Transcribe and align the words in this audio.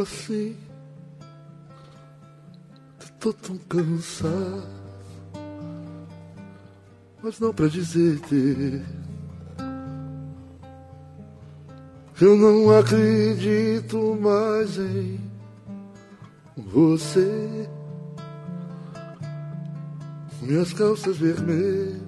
Assim, 0.00 0.56
tô 3.18 3.32
tão 3.32 3.58
cansado, 3.58 4.62
mas 7.22 7.40
não 7.40 7.52
pra 7.52 7.66
dizer-te. 7.66 8.82
Eu 12.20 12.36
não 12.36 12.76
acredito 12.76 14.18
mais 14.20 14.76
em 14.78 15.20
você. 16.56 17.68
Minhas 20.42 20.72
calças 20.72 21.16
vermelhas, 21.16 22.00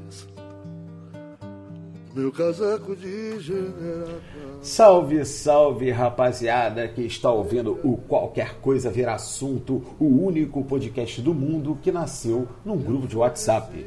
meu 2.15 2.33
casaco 2.33 2.97
de 2.97 3.39
general. 3.41 4.21
Salve, 4.61 5.25
salve 5.25 5.91
rapaziada 5.91 6.89
que 6.89 7.03
está 7.03 7.31
ouvindo 7.31 7.79
o 7.85 7.97
Qualquer 7.97 8.57
Coisa 8.61 8.91
Ver 8.91 9.09
Assunto, 9.09 9.83
o 9.99 10.07
único 10.07 10.65
podcast 10.65 11.23
do 11.23 11.33
mundo 11.33 11.79
que 11.81 11.93
nasceu 11.93 12.49
num 12.65 12.77
grupo 12.77 13.07
de 13.07 13.17
WhatsApp. 13.17 13.87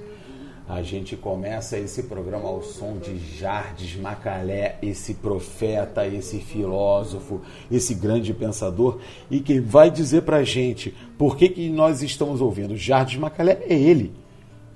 A 0.68 0.82
gente 0.82 1.18
começa 1.18 1.78
esse 1.78 2.04
programa 2.04 2.48
ao 2.48 2.64
som 2.64 2.98
de 2.98 3.18
Jardes 3.18 3.98
Macalé, 3.98 4.78
esse 4.82 5.16
profeta, 5.16 6.08
esse 6.08 6.40
filósofo, 6.40 7.42
esse 7.70 7.94
grande 7.94 8.34
pensador, 8.34 9.00
e 9.30 9.42
quem 9.42 9.60
vai 9.60 9.92
dizer 9.92 10.22
pra 10.22 10.44
gente 10.44 10.96
por 11.18 11.36
que, 11.36 11.50
que 11.50 11.70
nós 11.70 12.02
estamos 12.02 12.40
ouvindo 12.40 12.78
Jardes 12.78 13.20
Macalé 13.20 13.60
é 13.68 13.74
ele, 13.74 14.14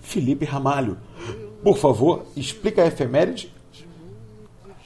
Felipe 0.01 0.43
Ramalho. 0.43 0.97
Por 1.63 1.77
favor, 1.77 2.25
explica 2.35 2.83
a 2.83 2.87
efeméride. 2.87 3.53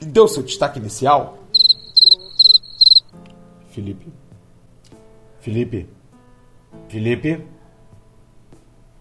Deu 0.00 0.26
seu 0.26 0.42
destaque 0.42 0.78
inicial? 0.78 1.38
Felipe. 3.70 4.06
Felipe. 5.40 5.88
Felipe. 6.88 7.44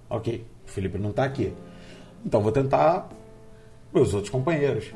Ok, 0.09 0.45
Felipe 0.66 0.97
não 0.97 1.09
está 1.09 1.23
aqui. 1.23 1.53
Então 2.25 2.41
vou 2.41 2.52
tentar 2.52 3.09
meus 3.94 4.13
outros 4.13 4.30
companheiros. 4.30 4.94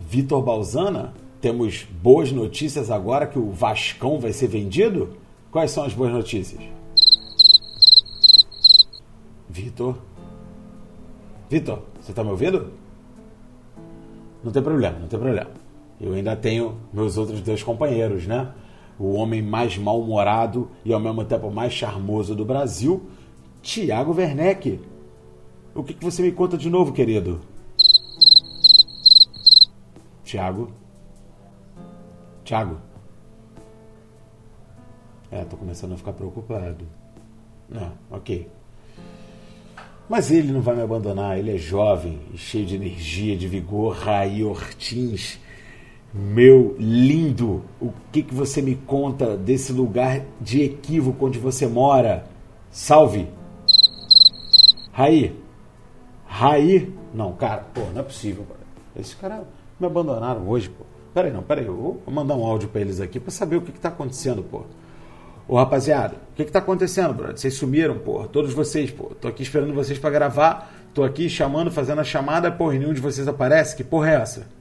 Vitor 0.00 0.42
Balzana, 0.42 1.14
temos 1.40 1.84
boas 1.84 2.32
notícias 2.32 2.90
agora 2.90 3.26
que 3.26 3.38
o 3.38 3.50
Vascão 3.50 4.18
vai 4.18 4.32
ser 4.32 4.48
vendido? 4.48 5.16
Quais 5.50 5.70
são 5.70 5.84
as 5.84 5.94
boas 5.94 6.12
notícias? 6.12 6.62
Vitor? 9.48 9.96
Vitor, 11.48 11.82
você 12.00 12.10
está 12.10 12.24
me 12.24 12.30
ouvindo? 12.30 12.72
Não 14.42 14.50
tem 14.50 14.62
problema, 14.62 14.98
não 14.98 15.08
tem 15.08 15.18
problema. 15.18 15.50
Eu 16.00 16.12
ainda 16.12 16.36
tenho 16.36 16.76
meus 16.92 17.16
outros 17.16 17.40
dois 17.40 17.62
companheiros, 17.62 18.26
né? 18.26 18.52
O 18.98 19.14
homem 19.14 19.42
mais 19.42 19.78
mal-humorado 19.78 20.70
e 20.84 20.92
ao 20.92 21.00
mesmo 21.00 21.24
tempo 21.24 21.50
mais 21.50 21.72
charmoso 21.72 22.34
do 22.34 22.44
Brasil, 22.44 23.08
Tiago 23.62 24.12
Werneck. 24.14 24.80
O 25.74 25.82
que, 25.82 25.94
que 25.94 26.04
você 26.04 26.22
me 26.22 26.32
conta 26.32 26.56
de 26.56 26.68
novo, 26.68 26.92
querido? 26.92 27.40
Tiago? 30.24 30.72
Tiago? 32.44 32.78
É, 35.30 35.44
tô 35.44 35.56
começando 35.56 35.92
a 35.92 35.96
ficar 35.96 36.12
preocupado. 36.12 36.86
Não, 37.68 37.92
ok. 38.10 38.48
Mas 40.08 40.30
ele 40.30 40.52
não 40.52 40.60
vai 40.60 40.76
me 40.76 40.82
abandonar, 40.82 41.38
ele 41.38 41.54
é 41.54 41.58
jovem 41.58 42.20
cheio 42.36 42.64
de 42.64 42.76
energia, 42.76 43.36
de 43.36 43.48
vigor. 43.48 43.96
Raí 43.96 44.44
Ortins, 44.44 45.38
meu 46.14 46.76
lindo, 46.78 47.64
o 47.80 47.92
que, 48.12 48.22
que 48.22 48.34
você 48.34 48.62
me 48.62 48.76
conta 48.76 49.36
desse 49.36 49.72
lugar 49.72 50.22
de 50.40 50.62
equívoco 50.62 51.26
onde 51.26 51.38
você 51.38 51.66
mora? 51.66 52.26
Salve! 52.70 53.28
Raí, 54.92 55.34
Raí. 56.36 56.92
Não, 57.14 57.32
cara, 57.32 57.64
pô, 57.72 57.80
não 57.92 58.00
é 58.00 58.02
possível. 58.02 58.44
Cara. 58.44 58.60
Esses 58.94 59.14
caras 59.14 59.46
me 59.80 59.86
abandonaram 59.86 60.46
hoje, 60.48 60.68
pô. 60.68 60.84
Peraí, 61.14 61.32
não, 61.32 61.42
peraí. 61.42 61.66
Eu 61.66 61.74
vou 61.74 62.14
mandar 62.14 62.34
um 62.34 62.44
áudio 62.44 62.68
pra 62.68 62.80
eles 62.80 63.00
aqui 63.00 63.18
pra 63.18 63.30
saber 63.30 63.56
o 63.56 63.62
que, 63.62 63.72
que 63.72 63.80
tá 63.80 63.88
acontecendo, 63.88 64.42
pô. 64.42 64.64
Ô 65.48 65.56
rapaziada, 65.56 66.16
o 66.32 66.34
que, 66.34 66.44
que 66.44 66.50
tá 66.50 66.58
acontecendo, 66.58 67.14
brother? 67.14 67.38
Vocês 67.38 67.54
sumiram, 67.54 67.98
pô. 67.98 68.24
Todos 68.24 68.52
vocês, 68.52 68.90
pô. 68.90 69.12
Tô 69.20 69.28
aqui 69.28 69.42
esperando 69.42 69.72
vocês 69.72 69.98
para 69.98 70.10
gravar. 70.10 70.72
Tô 70.92 71.04
aqui 71.04 71.28
chamando, 71.28 71.70
fazendo 71.70 72.00
a 72.00 72.04
chamada, 72.04 72.50
porra, 72.50 72.74
e 72.74 72.78
nenhum 72.78 72.92
de 72.92 73.00
vocês 73.00 73.28
aparece. 73.28 73.76
Que 73.76 73.84
porra 73.84 74.10
é 74.10 74.14
essa? 74.14 74.55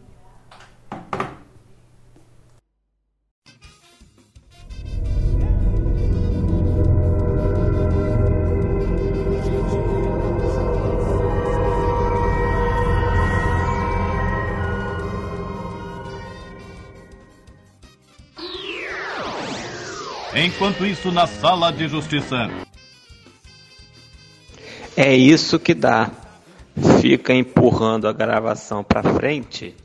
Isso, 20.86 21.12
na 21.12 21.28
sala 21.28 21.72
de 21.72 21.88
justiça. 21.88 22.50
É 24.96 25.14
isso 25.14 25.60
que 25.60 25.74
dá. 25.74 26.12
Fica 27.02 27.34
empurrando 27.34 28.08
a 28.08 28.14
gravação 28.14 28.84
para 28.84 29.02
frente 29.02 29.76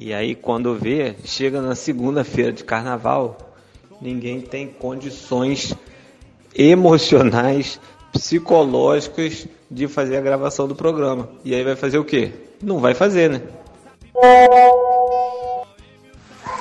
e 0.00 0.14
aí 0.14 0.36
quando 0.36 0.76
vê, 0.76 1.16
chega 1.24 1.60
na 1.60 1.74
segunda-feira 1.74 2.52
de 2.52 2.62
carnaval, 2.62 3.36
ninguém 4.00 4.40
tem 4.40 4.68
condições 4.68 5.74
emocionais, 6.54 7.80
psicológicas 8.12 9.48
de 9.68 9.88
fazer 9.88 10.16
a 10.16 10.20
gravação 10.20 10.68
do 10.68 10.74
programa. 10.76 11.28
E 11.44 11.52
aí 11.52 11.64
vai 11.64 11.74
fazer 11.74 11.98
o 11.98 12.04
quê? 12.04 12.32
Não 12.62 12.78
vai 12.78 12.94
fazer, 12.94 13.28
né? 13.28 13.42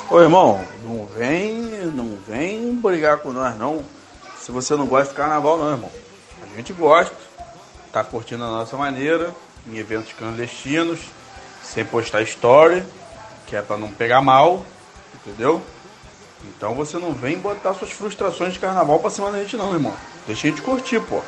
Ô 0.09 0.19
irmão, 0.19 0.59
não 0.83 1.05
vem, 1.05 1.56
não 1.87 2.17
vem 2.27 2.75
brigar 2.75 3.17
com 3.19 3.31
nós 3.31 3.57
não. 3.57 3.83
Se 4.39 4.51
você 4.51 4.75
não 4.75 4.85
gosta 4.85 5.09
de 5.09 5.17
carnaval 5.17 5.57
não, 5.57 5.71
irmão. 5.71 5.91
A 6.41 6.55
gente 6.55 6.73
gosta, 6.73 7.15
tá 7.91 8.03
curtindo 8.03 8.43
a 8.43 8.47
nossa 8.47 8.77
maneira, 8.77 9.33
em 9.67 9.77
eventos 9.77 10.13
clandestinos, 10.13 10.99
sem 11.63 11.83
postar 11.83 12.21
story, 12.21 12.83
que 13.45 13.55
é 13.55 13.61
pra 13.61 13.77
não 13.77 13.89
pegar 13.89 14.21
mal, 14.21 14.65
entendeu? 15.15 15.61
Então 16.45 16.73
você 16.75 16.97
não 16.97 17.13
vem 17.13 17.37
botar 17.37 17.73
suas 17.73 17.91
frustrações 17.91 18.53
de 18.53 18.59
carnaval 18.59 18.99
pra 18.99 19.09
cima 19.09 19.31
da 19.31 19.39
gente 19.39 19.57
não, 19.57 19.73
irmão. 19.73 19.93
Deixa 20.25 20.47
a 20.47 20.49
gente 20.49 20.61
curtir, 20.61 20.99
pô. 21.01 21.21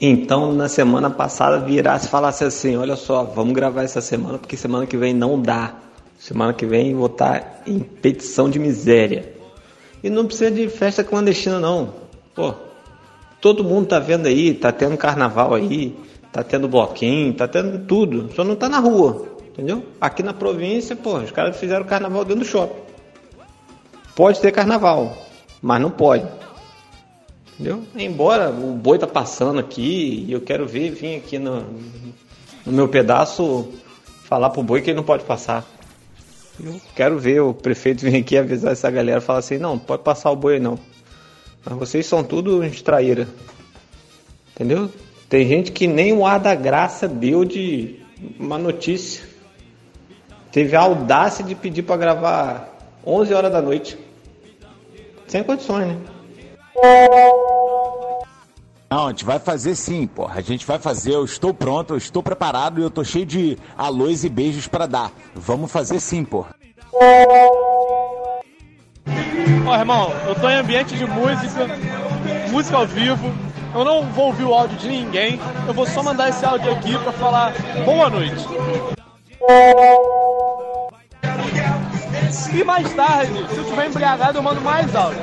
Então, 0.00 0.52
na 0.52 0.68
semana 0.68 1.10
passada, 1.10 1.58
virasse 1.58 2.06
e 2.06 2.10
falasse 2.10 2.44
assim: 2.44 2.76
olha 2.76 2.96
só, 2.96 3.22
vamos 3.24 3.52
gravar 3.52 3.82
essa 3.82 4.00
semana 4.00 4.38
porque 4.38 4.56
semana 4.56 4.86
que 4.86 4.96
vem 4.96 5.12
não 5.12 5.40
dá. 5.40 5.74
Semana 6.20 6.52
que 6.52 6.66
vem 6.66 6.94
vou 6.94 7.06
estar 7.06 7.62
em 7.66 7.78
petição 7.78 8.50
de 8.50 8.58
miséria. 8.58 9.32
E 10.04 10.10
não 10.10 10.26
precisa 10.26 10.50
de 10.50 10.68
festa 10.68 11.02
clandestina, 11.02 11.58
não. 11.58 11.94
Pô, 12.34 12.52
todo 13.40 13.64
mundo 13.64 13.86
tá 13.86 13.98
vendo 13.98 14.26
aí, 14.26 14.52
tá 14.52 14.70
tendo 14.70 14.98
carnaval 14.98 15.54
aí, 15.54 15.96
tá 16.30 16.44
tendo 16.44 16.68
bloquinho, 16.68 17.32
tá 17.32 17.48
tendo 17.48 17.86
tudo. 17.86 18.30
Só 18.34 18.44
não 18.44 18.54
tá 18.54 18.68
na 18.68 18.78
rua, 18.78 19.28
entendeu? 19.48 19.82
Aqui 19.98 20.22
na 20.22 20.34
província, 20.34 20.94
pô, 20.94 21.16
os 21.16 21.30
caras 21.30 21.56
fizeram 21.56 21.86
carnaval 21.86 22.22
dentro 22.22 22.44
do 22.44 22.46
shopping. 22.46 22.82
Pode 24.14 24.40
ter 24.40 24.52
carnaval, 24.52 25.16
mas 25.62 25.80
não 25.80 25.90
pode. 25.90 26.26
Entendeu? 27.54 27.82
Embora 27.96 28.50
o 28.50 28.74
boi 28.74 28.98
tá 28.98 29.06
passando 29.06 29.58
aqui 29.58 30.26
e 30.28 30.32
eu 30.32 30.42
quero 30.42 30.66
ver, 30.66 30.90
vir 30.90 31.16
aqui 31.16 31.38
no, 31.38 31.64
no 32.66 32.72
meu 32.72 32.88
pedaço 32.88 33.72
falar 34.24 34.50
pro 34.50 34.62
boi 34.62 34.82
que 34.82 34.90
ele 34.90 34.98
não 34.98 35.04
pode 35.04 35.24
passar. 35.24 35.79
Eu 36.62 36.80
quero 36.94 37.18
ver 37.18 37.40
o 37.40 37.54
prefeito 37.54 38.02
vir 38.02 38.16
aqui 38.16 38.36
avisar 38.36 38.72
essa 38.72 38.90
galera 38.90 39.20
falar 39.20 39.38
assim, 39.38 39.56
não, 39.56 39.78
pode 39.78 40.02
passar 40.02 40.30
o 40.30 40.36
boi 40.36 40.58
não. 40.58 40.78
Mas 41.64 41.78
vocês 41.78 42.06
são 42.06 42.22
tudo 42.22 42.68
distraíra. 42.68 43.26
Entendeu? 44.54 44.90
Tem 45.28 45.46
gente 45.46 45.72
que 45.72 45.86
nem 45.86 46.12
o 46.12 46.26
ar 46.26 46.38
da 46.38 46.54
graça 46.54 47.08
deu 47.08 47.44
de 47.44 48.00
uma 48.38 48.58
notícia. 48.58 49.24
Teve 50.52 50.76
a 50.76 50.80
audácia 50.80 51.44
de 51.44 51.54
pedir 51.54 51.82
para 51.82 51.96
gravar 51.96 52.78
11 53.06 53.32
horas 53.32 53.52
da 53.52 53.62
noite. 53.62 53.96
Sem 55.28 55.42
condições, 55.42 55.86
né? 55.86 55.98
Não, 58.90 59.06
a 59.06 59.10
gente 59.10 59.24
vai 59.24 59.38
fazer 59.38 59.76
sim, 59.76 60.06
porra. 60.06 60.40
A 60.40 60.42
gente 60.42 60.66
vai 60.66 60.78
fazer. 60.78 61.14
Eu 61.14 61.24
estou 61.24 61.54
pronto, 61.54 61.94
eu 61.94 61.96
estou 61.96 62.22
preparado 62.22 62.80
e 62.80 62.82
eu 62.82 62.90
tô 62.90 63.04
cheio 63.04 63.24
de 63.24 63.56
alôs 63.78 64.24
e 64.24 64.28
beijos 64.28 64.66
para 64.66 64.86
dar. 64.86 65.12
Vamos 65.32 65.70
fazer 65.70 66.00
sim, 66.00 66.24
porra. 66.24 66.59
Ó, 69.66 69.74
irmão, 69.74 70.12
eu 70.26 70.34
tô 70.34 70.50
em 70.50 70.56
ambiente 70.56 70.94
de 70.94 71.06
música, 71.06 71.66
música 72.50 72.76
ao 72.76 72.86
vivo. 72.86 73.32
Eu 73.72 73.84
não 73.84 74.02
vou 74.12 74.26
ouvir 74.26 74.44
o 74.44 74.52
áudio 74.52 74.76
de 74.76 74.88
ninguém. 74.88 75.40
Eu 75.66 75.72
vou 75.72 75.86
só 75.86 76.02
mandar 76.02 76.28
esse 76.28 76.44
áudio 76.44 76.70
aqui 76.72 76.98
pra 76.98 77.12
falar 77.12 77.54
boa 77.86 78.10
noite. 78.10 78.44
E 82.52 82.64
mais 82.64 82.92
tarde, 82.92 83.48
se 83.48 83.56
eu 83.56 83.62
estiver 83.62 83.86
embriagado, 83.86 84.38
eu 84.38 84.42
mando 84.42 84.60
mais 84.60 84.94
áudio. 84.94 85.20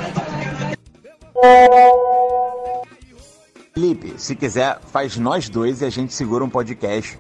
Felipe, 3.74 4.16
se 4.18 4.36
quiser, 4.36 4.80
faz 4.92 5.16
nós 5.18 5.48
dois 5.48 5.82
e 5.82 5.86
a 5.86 5.92
gente 5.92 6.12
segura 6.12 6.44
um 6.44 6.50
podcast. 6.50 7.20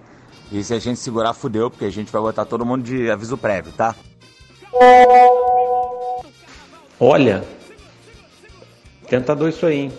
E 0.51 0.63
se 0.63 0.73
a 0.73 0.79
gente 0.79 0.99
segurar, 0.99 1.33
fudeu, 1.33 1.69
porque 1.69 1.85
a 1.85 1.91
gente 1.91 2.11
vai 2.11 2.21
botar 2.21 2.45
todo 2.45 2.65
mundo 2.65 2.83
de 2.83 3.11
aviso 3.11 3.37
prévio, 3.37 3.71
tá? 3.73 3.93
Olha, 6.99 7.43
tentador 9.07 9.49
isso 9.49 9.65
aí. 9.65 9.81
hein? 9.81 9.91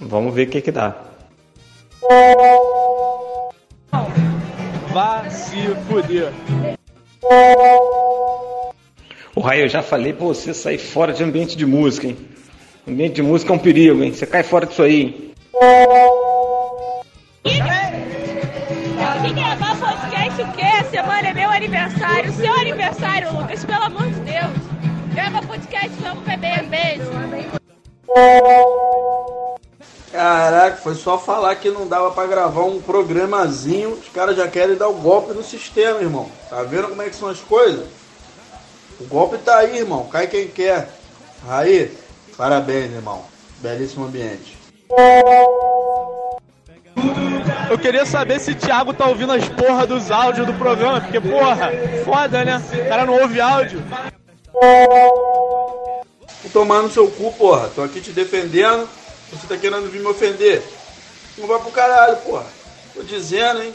Vamos 0.00 0.34
ver 0.34 0.48
o 0.48 0.50
que 0.50 0.60
que 0.60 0.70
dá. 0.72 0.96
Vá 4.92 5.28
se 5.30 5.56
fuder. 5.88 6.32
O 9.34 9.40
Raio, 9.40 9.64
eu 9.64 9.68
já 9.68 9.82
falei 9.82 10.12
pra 10.12 10.26
você 10.26 10.52
sair 10.52 10.78
fora 10.78 11.12
de 11.12 11.24
ambiente 11.24 11.56
de 11.56 11.64
música, 11.64 12.06
hein? 12.06 12.16
Ambiente 12.86 13.14
de 13.14 13.22
música 13.22 13.52
é 13.52 13.56
um 13.56 13.58
perigo, 13.58 14.02
hein? 14.02 14.12
Você 14.12 14.26
cai 14.26 14.42
fora 14.42 14.66
disso 14.66 14.82
aí. 14.82 15.32
hein? 17.44 17.71
A 21.22 21.24
semana 21.24 21.28
é 21.28 21.34
meu 21.34 21.50
aniversário. 21.50 22.32
Seu 22.32 22.52
aniversário, 22.52 23.32
Lucas, 23.32 23.64
pelo 23.64 23.84
amor 23.84 24.06
de 24.08 24.20
Deus. 24.20 25.14
Grava 25.14 25.46
podcast, 25.46 25.90
vamos 26.00 26.24
beber. 26.24 26.64
Beijo. 26.64 27.12
Caraca, 30.10 30.76
foi 30.78 30.96
só 30.96 31.16
falar 31.18 31.54
que 31.54 31.70
não 31.70 31.86
dava 31.86 32.10
pra 32.10 32.26
gravar 32.26 32.64
um 32.64 32.82
programazinho, 32.82 33.90
os 33.92 34.08
caras 34.08 34.36
já 34.36 34.48
querem 34.48 34.74
dar 34.74 34.88
o 34.88 34.94
golpe 34.94 35.32
no 35.32 35.44
sistema, 35.44 36.00
irmão. 36.00 36.28
Tá 36.50 36.64
vendo 36.64 36.88
como 36.88 37.02
é 37.02 37.08
que 37.08 37.14
são 37.14 37.28
as 37.28 37.38
coisas? 37.38 37.86
O 39.00 39.04
golpe 39.04 39.38
tá 39.38 39.58
aí, 39.58 39.78
irmão. 39.78 40.08
Cai 40.08 40.26
quem 40.26 40.48
quer. 40.48 40.90
Aí, 41.48 41.96
parabéns, 42.36 42.92
irmão. 42.92 43.22
Belíssimo 43.60 44.06
ambiente. 44.06 44.58
Eu 47.70 47.78
queria 47.78 48.04
saber 48.04 48.38
se 48.38 48.50
o 48.50 48.54
Thiago 48.54 48.92
tá 48.92 49.06
ouvindo 49.06 49.32
as 49.32 49.48
porra 49.48 49.86
dos 49.86 50.10
áudios 50.10 50.46
do 50.46 50.52
programa, 50.54 51.00
porque, 51.00 51.20
porra, 51.20 51.70
foda, 52.04 52.44
né? 52.44 52.62
O 52.72 52.88
cara 52.88 53.06
não 53.06 53.20
ouve 53.20 53.40
áudio. 53.40 53.82
Vou 56.42 56.50
tomar 56.52 56.82
no 56.82 56.90
seu 56.90 57.10
cu, 57.10 57.32
porra. 57.32 57.70
Tô 57.74 57.82
aqui 57.82 58.00
te 58.00 58.10
defendendo. 58.10 58.88
Você 59.30 59.46
tá 59.46 59.56
querendo 59.56 59.90
vir 59.90 60.00
me 60.00 60.06
ofender. 60.06 60.62
Não 61.38 61.46
vai 61.46 61.58
pro 61.60 61.70
caralho, 61.70 62.16
porra. 62.18 62.44
Tô 62.94 63.02
dizendo, 63.02 63.62
hein? 63.62 63.72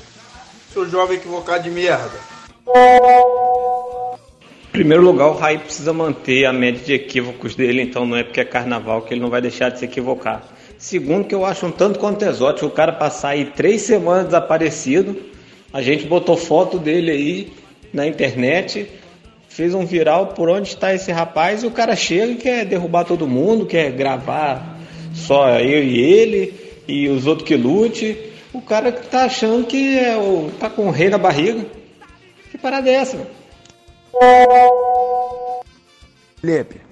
Seu 0.72 0.88
jovem 0.88 1.18
equivocado 1.18 1.64
de 1.64 1.72
merda. 1.72 2.20
Em 4.68 4.72
primeiro 4.72 5.02
lugar, 5.02 5.30
o 5.30 5.38
Raí 5.38 5.58
precisa 5.58 5.92
manter 5.92 6.46
a 6.46 6.54
média 6.54 6.84
de 6.84 6.94
equívocos 6.94 7.56
dele, 7.56 7.82
então 7.82 8.06
não 8.06 8.16
é 8.16 8.24
porque 8.24 8.42
é 8.42 8.46
carnaval 8.46 9.02
que 9.02 9.14
ele 9.14 9.22
não 9.22 9.30
vai 9.32 9.42
deixar 9.42 9.70
de 9.70 9.80
se 9.80 9.86
equivocar. 9.86 10.44
Segundo, 10.78 11.26
que 11.26 11.34
eu 11.34 11.44
acho 11.46 11.66
um 11.66 11.72
tanto 11.72 12.00
quanto 12.00 12.24
exótico 12.24 12.68
o 12.68 12.72
cara 12.72 12.92
passar 12.92 13.30
aí 13.30 13.46
três 13.46 13.82
semanas 13.82 14.26
desaparecido. 14.26 15.18
A 15.74 15.82
gente 15.82 16.06
botou 16.06 16.38
foto 16.38 16.78
dele 16.78 17.12
aí 17.12 17.54
na 17.92 18.06
internet, 18.06 18.90
fez 19.50 19.74
um 19.74 19.86
viral 19.86 20.28
por 20.28 20.50
onde 20.50 20.70
está 20.70 20.94
esse 20.94 21.12
rapaz 21.12 21.64
e 21.64 21.68
o 21.68 21.72
cara 21.72 21.96
chega 21.96 22.32
e 22.32 22.36
quer 22.36 22.66
derrubar 22.66 23.06
todo 23.06 23.28
mundo, 23.28 23.66
quer 23.66 23.92
gravar 23.92 24.78
só 25.14 25.60
eu 25.60 25.84
e 25.84 26.00
ele 26.00 26.54
e 26.88 27.10
os 27.10 27.26
outros 27.26 27.48
que 27.48 27.56
lute. 27.56 28.34
O 28.54 28.62
cara 28.62 28.92
tá 28.92 29.26
achando 29.26 29.66
que 29.66 29.98
é 30.00 30.16
o, 30.16 30.50
tá 30.60 30.70
com 30.70 30.88
o 30.88 30.92
rei 30.92 31.10
na 31.10 31.18
barriga. 31.18 31.66
Que 32.52 32.58
parada 32.58 32.90
é 32.90 32.94
essa? 32.94 33.18
mano? 33.18 33.30
Felipe, 36.40 36.87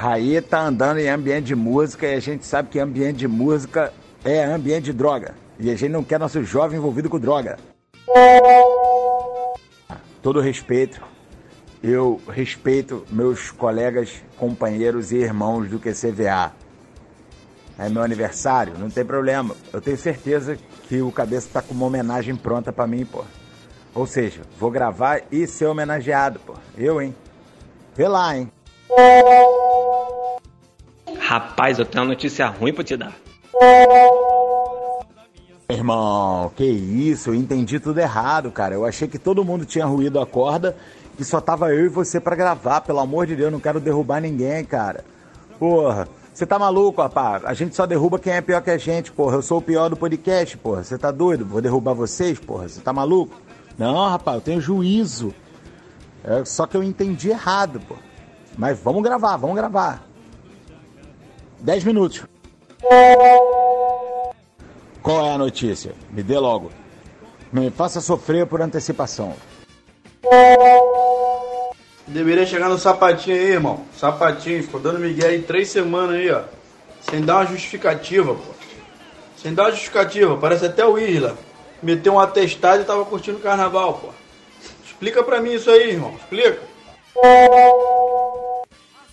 Raí 0.00 0.40
tá 0.40 0.62
andando 0.62 0.98
em 0.98 1.10
ambiente 1.10 1.44
de 1.44 1.54
música 1.54 2.06
e 2.06 2.14
a 2.14 2.20
gente 2.20 2.46
sabe 2.46 2.70
que 2.70 2.78
ambiente 2.78 3.18
de 3.18 3.28
música 3.28 3.92
é 4.24 4.42
ambiente 4.42 4.84
de 4.84 4.92
droga. 4.94 5.34
E 5.58 5.70
a 5.70 5.76
gente 5.76 5.90
não 5.90 6.02
quer 6.02 6.18
nosso 6.18 6.42
jovem 6.42 6.78
envolvido 6.78 7.10
com 7.10 7.20
droga. 7.20 7.58
Todo 10.22 10.40
respeito, 10.40 11.02
eu 11.82 12.18
respeito 12.30 13.04
meus 13.10 13.50
colegas, 13.50 14.22
companheiros 14.38 15.12
e 15.12 15.16
irmãos 15.16 15.68
do 15.68 15.78
QCVA. 15.78 16.50
É 17.78 17.90
meu 17.90 18.02
aniversário, 18.02 18.78
não 18.78 18.88
tem 18.88 19.04
problema. 19.04 19.54
Eu 19.70 19.82
tenho 19.82 19.98
certeza 19.98 20.56
que 20.88 21.02
o 21.02 21.12
Cabeça 21.12 21.50
tá 21.52 21.60
com 21.60 21.74
uma 21.74 21.84
homenagem 21.84 22.34
pronta 22.34 22.72
pra 22.72 22.86
mim, 22.86 23.04
pô. 23.04 23.22
Ou 23.94 24.06
seja, 24.06 24.40
vou 24.58 24.70
gravar 24.70 25.20
e 25.30 25.46
ser 25.46 25.66
homenageado, 25.66 26.40
pô. 26.40 26.54
Eu, 26.74 27.02
hein? 27.02 27.14
Vê 27.94 28.08
lá, 28.08 28.34
hein? 28.34 28.50
Rapaz, 31.30 31.78
eu 31.78 31.86
tenho 31.86 32.02
uma 32.02 32.10
notícia 32.10 32.44
ruim 32.48 32.74
pra 32.74 32.82
te 32.82 32.96
dar. 32.96 33.12
Irmão, 35.68 36.50
que 36.56 36.64
isso? 36.64 37.30
Eu 37.30 37.36
entendi 37.36 37.78
tudo 37.78 38.00
errado, 38.00 38.50
cara. 38.50 38.74
Eu 38.74 38.84
achei 38.84 39.06
que 39.06 39.16
todo 39.16 39.44
mundo 39.44 39.64
tinha 39.64 39.86
ruído 39.86 40.18
a 40.18 40.26
corda 40.26 40.76
e 41.16 41.24
só 41.24 41.40
tava 41.40 41.72
eu 41.72 41.86
e 41.86 41.88
você 41.88 42.18
pra 42.18 42.34
gravar. 42.34 42.80
Pelo 42.80 42.98
amor 42.98 43.28
de 43.28 43.36
Deus, 43.36 43.52
não 43.52 43.60
quero 43.60 43.78
derrubar 43.78 44.20
ninguém, 44.20 44.64
cara. 44.64 45.04
Porra, 45.56 46.08
você 46.34 46.44
tá 46.44 46.58
maluco, 46.58 47.00
rapaz? 47.00 47.44
A 47.44 47.54
gente 47.54 47.76
só 47.76 47.86
derruba 47.86 48.18
quem 48.18 48.32
é 48.32 48.40
pior 48.40 48.60
que 48.60 48.70
a 48.70 48.76
gente, 48.76 49.12
porra. 49.12 49.36
Eu 49.36 49.42
sou 49.42 49.58
o 49.58 49.62
pior 49.62 49.88
do 49.88 49.96
podcast, 49.96 50.56
porra. 50.56 50.82
Você 50.82 50.98
tá 50.98 51.12
doido? 51.12 51.46
Vou 51.46 51.62
derrubar 51.62 51.94
vocês, 51.94 52.40
porra? 52.40 52.68
Você 52.68 52.80
tá 52.80 52.92
maluco? 52.92 53.40
Não, 53.78 54.08
rapaz, 54.08 54.34
eu 54.34 54.42
tenho 54.42 54.60
juízo. 54.60 55.32
É 56.24 56.44
só 56.44 56.66
que 56.66 56.76
eu 56.76 56.82
entendi 56.82 57.30
errado, 57.30 57.80
pô. 57.86 57.94
Mas 58.58 58.80
vamos 58.80 59.00
gravar, 59.04 59.36
vamos 59.36 59.54
gravar. 59.54 60.09
Dez 61.60 61.84
minutos. 61.84 62.22
Qual 65.02 65.26
é 65.26 65.34
a 65.34 65.38
notícia? 65.38 65.92
Me 66.10 66.22
dê 66.22 66.38
logo. 66.38 66.70
Não 67.52 67.62
me 67.62 67.70
faça 67.70 68.00
sofrer 68.00 68.46
por 68.46 68.62
antecipação. 68.62 69.34
Deveria 72.06 72.46
chegar 72.46 72.68
no 72.68 72.78
sapatinho 72.78 73.36
aí, 73.36 73.50
irmão. 73.52 73.84
Sapatinho, 73.96 74.62
ficou 74.62 74.80
dando 74.80 74.98
migué 74.98 75.26
aí 75.26 75.42
três 75.42 75.68
semanas 75.68 76.16
aí, 76.16 76.30
ó. 76.30 76.42
Sem 77.02 77.20
dar 77.22 77.36
uma 77.36 77.46
justificativa, 77.46 78.34
pô. 78.34 78.52
Sem 79.36 79.54
dar 79.54 79.64
uma 79.64 79.70
justificativa. 79.70 80.36
Parece 80.36 80.66
até 80.66 80.84
o 80.84 80.98
Isla. 80.98 81.36
Meteu 81.82 82.14
um 82.14 82.20
atestado 82.20 82.82
e 82.82 82.86
tava 82.86 83.04
curtindo 83.04 83.38
o 83.38 83.42
carnaval, 83.42 83.94
pô. 83.94 84.08
Explica 84.84 85.22
pra 85.22 85.40
mim 85.40 85.54
isso 85.54 85.70
aí, 85.70 85.90
irmão. 85.90 86.14
Explica. 86.14 86.60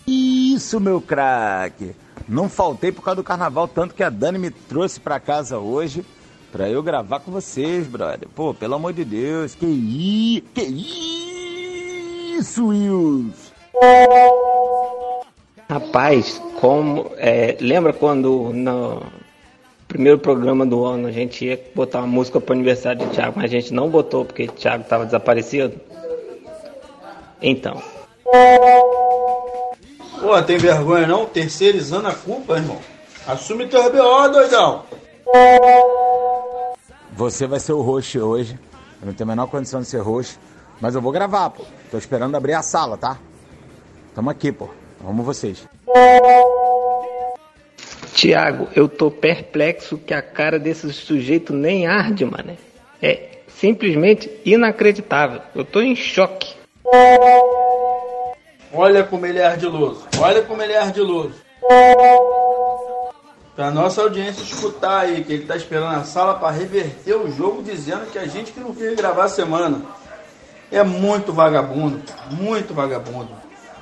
Isso, 0.05 0.79
meu 0.79 1.01
craque. 1.01 1.95
Não 2.27 2.49
faltei 2.49 2.91
por 2.91 3.03
causa 3.03 3.15
do 3.17 3.23
carnaval, 3.23 3.67
tanto 3.67 3.95
que 3.95 4.03
a 4.03 4.09
Dani 4.09 4.37
me 4.37 4.51
trouxe 4.51 4.99
pra 4.99 5.19
casa 5.19 5.57
hoje 5.57 6.03
pra 6.51 6.69
eu 6.69 6.83
gravar 6.83 7.19
com 7.19 7.31
vocês, 7.31 7.87
brother. 7.87 8.27
Pô, 8.35 8.53
pelo 8.53 8.75
amor 8.75 8.93
de 8.93 9.05
Deus, 9.05 9.55
que 9.55 9.65
i... 9.65 10.43
que 10.53 10.63
isso, 12.37 12.67
Wills? 12.67 13.53
Rapaz, 15.69 16.41
como. 16.59 17.11
é, 17.17 17.57
lembra 17.59 17.93
quando 17.93 18.51
no 18.53 19.03
primeiro 19.87 20.19
programa 20.19 20.65
do 20.65 20.83
ano 20.83 21.07
a 21.07 21.11
gente 21.11 21.45
ia 21.45 21.61
botar 21.73 21.99
uma 21.99 22.07
música 22.07 22.41
pro 22.41 22.53
aniversário 22.53 23.05
de 23.05 23.13
Thiago, 23.13 23.33
mas 23.35 23.45
a 23.45 23.47
gente 23.47 23.73
não 23.73 23.89
botou 23.89 24.25
porque 24.25 24.47
Thiago 24.47 24.83
tava 24.83 25.05
desaparecido? 25.05 25.79
Então, 27.41 27.81
Pô, 30.19 30.41
tem 30.41 30.57
vergonha 30.57 31.07
não? 31.07 31.25
Terceirizando 31.25 32.07
a 32.07 32.13
culpa, 32.13 32.57
irmão. 32.57 32.79
Assume 33.25 33.67
teu 33.67 33.91
BO, 33.91 34.29
doidão. 34.29 34.83
Você 37.13 37.45
vai 37.47 37.59
ser 37.59 37.73
o 37.73 37.81
host 37.81 38.19
hoje. 38.19 38.57
Eu 39.01 39.07
não 39.07 39.13
tenho 39.13 39.29
a 39.29 39.33
menor 39.35 39.47
condição 39.47 39.81
de 39.81 39.87
ser 39.87 40.01
host. 40.01 40.39
Mas 40.79 40.95
eu 40.95 41.01
vou 41.01 41.11
gravar, 41.11 41.49
pô. 41.49 41.63
Tô 41.91 41.97
esperando 41.97 42.35
abrir 42.35 42.53
a 42.53 42.61
sala, 42.61 42.97
tá? 42.97 43.17
Tamo 44.15 44.29
aqui, 44.29 44.51
pô. 44.51 44.69
Vamos 45.01 45.25
vocês. 45.25 45.67
Thiago, 48.13 48.67
eu 48.75 48.89
tô 48.89 49.11
perplexo 49.11 49.97
que 49.97 50.13
a 50.13 50.21
cara 50.21 50.57
desse 50.57 50.91
sujeito 50.91 51.53
nem 51.53 51.85
arde, 51.85 52.25
mano. 52.25 52.57
É 53.01 53.39
simplesmente 53.47 54.29
inacreditável. 54.43 55.41
Eu 55.53 55.63
tô 55.63 55.81
em 55.81 55.95
choque. 55.95 56.55
Olha 58.77 59.03
como 59.03 59.25
ele 59.25 59.39
é 59.39 59.45
ardiloso. 59.47 60.05
Olha 60.19 60.43
como 60.43 60.61
ele 60.61 60.73
é 60.73 60.77
ardiloso. 60.77 61.33
Pra 63.55 63.71
nossa 63.71 64.03
audiência 64.03 64.43
escutar 64.43 64.99
aí 64.99 65.23
que 65.23 65.33
ele 65.33 65.45
tá 65.47 65.55
esperando 65.55 65.95
a 65.95 66.03
sala 66.03 66.35
pra 66.35 66.51
reverter 66.51 67.15
o 67.15 67.31
jogo 67.31 67.63
dizendo 67.63 68.05
que 68.11 68.19
a 68.19 68.27
gente 68.27 68.51
que 68.51 68.59
não 68.59 68.75
queria 68.75 68.95
gravar 68.95 69.23
a 69.23 69.29
semana. 69.29 69.81
É 70.71 70.83
muito 70.83 71.33
vagabundo, 71.33 72.03
muito 72.29 72.71
vagabundo. 72.75 73.29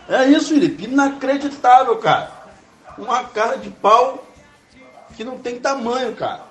É 0.07 0.23
isso, 0.27 0.53
Felipe, 0.53 0.85
inacreditável, 0.85 1.97
cara. 1.97 2.31
Uma 2.97 3.25
cara 3.25 3.57
de 3.57 3.69
pau 3.69 4.23
que 5.17 5.25
não 5.25 5.37
tem 5.37 5.59
tamanho, 5.59 6.15
cara. 6.15 6.43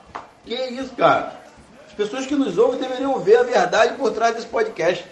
Que 0.44 0.54
isso, 0.54 0.94
cara? 0.94 1.40
As 1.86 1.94
pessoas 1.94 2.26
que 2.26 2.34
nos 2.34 2.58
ouvem 2.58 2.78
deveriam 2.78 3.18
ver 3.20 3.38
a 3.38 3.42
verdade 3.42 3.94
por 3.94 4.12
trás 4.12 4.34
desse 4.34 4.48
podcast. 4.48 5.02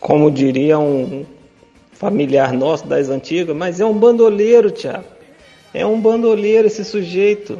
Como 0.00 0.30
diria 0.30 0.78
um 0.78 1.26
familiar 1.92 2.52
nosso 2.52 2.86
das 2.86 3.08
antigas, 3.08 3.56
mas 3.56 3.80
é 3.80 3.84
um 3.84 3.94
bandoleiro, 3.94 4.70
Thiago. 4.70 5.04
É 5.74 5.84
um 5.84 6.00
bandoleiro 6.00 6.66
esse 6.66 6.84
sujeito. 6.84 7.58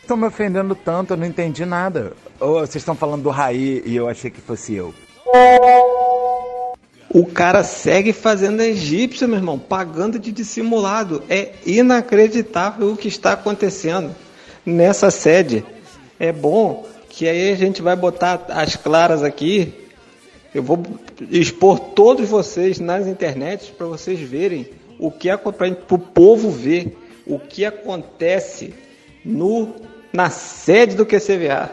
Estão 0.00 0.16
me 0.16 0.26
ofendendo 0.26 0.74
tanto, 0.74 1.12
eu 1.12 1.16
não 1.16 1.26
entendi 1.26 1.64
nada. 1.64 2.12
Ou 2.38 2.60
vocês 2.60 2.76
estão 2.76 2.94
falando 2.94 3.22
do 3.22 3.30
Raí 3.30 3.82
e 3.84 3.94
eu 3.94 4.08
achei 4.08 4.30
que 4.30 4.40
fosse 4.40 4.74
eu. 4.74 4.94
O 7.12 7.26
cara 7.26 7.64
segue 7.64 8.12
fazendo 8.12 8.60
egípcio, 8.60 9.28
meu 9.28 9.36
irmão, 9.36 9.58
pagando 9.58 10.18
de 10.18 10.30
dissimulado. 10.30 11.24
É 11.28 11.52
inacreditável 11.66 12.92
o 12.92 12.96
que 12.96 13.08
está 13.08 13.32
acontecendo 13.32 14.14
nessa 14.64 15.10
sede. 15.10 15.64
É 16.18 16.32
bom 16.32 16.86
que 17.08 17.28
aí 17.28 17.52
a 17.52 17.56
gente 17.56 17.82
vai 17.82 17.96
botar 17.96 18.46
as 18.48 18.76
claras 18.76 19.22
aqui. 19.24 19.74
Eu 20.54 20.62
vou 20.62 20.82
expor 21.30 21.78
todos 21.78 22.28
vocês 22.28 22.80
nas 22.80 23.06
internets 23.06 23.68
para 23.68 23.86
vocês 23.86 24.18
verem 24.20 24.68
o 24.98 25.10
que 25.10 25.28
para 25.36 25.94
o 25.94 25.98
povo 25.98 26.50
ver 26.50 26.96
o 27.26 27.38
que 27.38 27.64
acontece 27.64 28.74
no 29.24 29.74
na 30.12 30.28
sede 30.28 30.96
do 30.96 31.06
QCVA. 31.06 31.70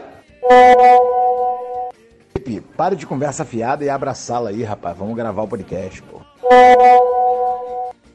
Felipe, 2.34 2.62
pare 2.78 2.96
de 2.96 3.06
conversa 3.06 3.44
fiada 3.44 3.84
e 3.84 3.90
abra 3.90 4.12
a 4.12 4.16
sala 4.16 4.50
aí, 4.50 4.64
rapaz. 4.64 4.96
Vamos 4.98 5.16
gravar 5.16 5.44
o 5.44 5.48
podcast, 5.48 6.02
pô. 6.04 6.22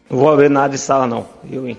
Não 0.09 0.19
vou 0.19 0.31
abrir 0.31 0.49
nada 0.49 0.71
de 0.71 0.79
sala, 0.79 1.07
não. 1.07 1.27
Eu, 1.51 1.69
hein? 1.69 1.77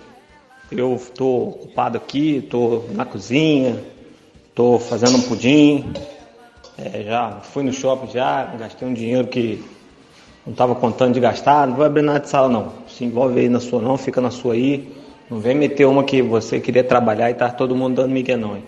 Eu 0.71 1.01
tô 1.15 1.49
ocupado 1.49 1.97
aqui, 1.97 2.45
tô 2.49 2.83
na 2.91 3.05
cozinha, 3.05 3.81
tô 4.53 4.77
fazendo 4.79 5.17
um 5.17 5.21
pudim. 5.21 5.93
É, 6.77 7.03
já 7.03 7.39
fui 7.41 7.63
no 7.63 7.71
shopping 7.71 8.11
já, 8.11 8.45
gastei 8.57 8.87
um 8.87 8.93
dinheiro 8.93 9.27
que 9.27 9.63
não 10.45 10.51
estava 10.51 10.75
contando 10.75 11.13
de 11.13 11.19
gastar. 11.19 11.67
Não 11.67 11.75
vou 11.75 11.85
abrir 11.85 12.01
nada 12.01 12.19
de 12.19 12.29
sala, 12.29 12.49
não. 12.49 12.73
Se 12.87 13.05
envolve 13.05 13.39
aí 13.39 13.49
na 13.49 13.59
sua, 13.59 13.81
não. 13.81 13.97
Fica 13.97 14.19
na 14.19 14.31
sua 14.31 14.53
aí. 14.53 14.91
Não 15.29 15.39
vem 15.39 15.55
meter 15.55 15.85
uma 15.85 16.03
que 16.03 16.21
você 16.21 16.59
queria 16.59 16.83
trabalhar 16.83 17.29
e 17.31 17.33
tá 17.33 17.49
todo 17.49 17.75
mundo 17.75 17.95
dando 17.95 18.11
migué, 18.11 18.35
não, 18.35 18.57
hein? 18.57 18.63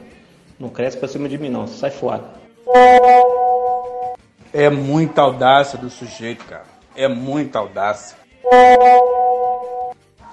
Não 0.60 0.70
cresce 0.70 0.98
pra 0.98 1.08
cima 1.08 1.28
de 1.28 1.38
mim, 1.38 1.50
não. 1.50 1.68
Sai 1.68 1.92
fora. 1.92 2.24
É 4.54 4.70
muita 4.70 5.22
audácia 5.22 5.78
do 5.78 5.90
sujeito, 5.90 6.46
cara. 6.46 6.64
É 6.96 7.08
muita 7.08 7.60
audácia. 7.60 8.18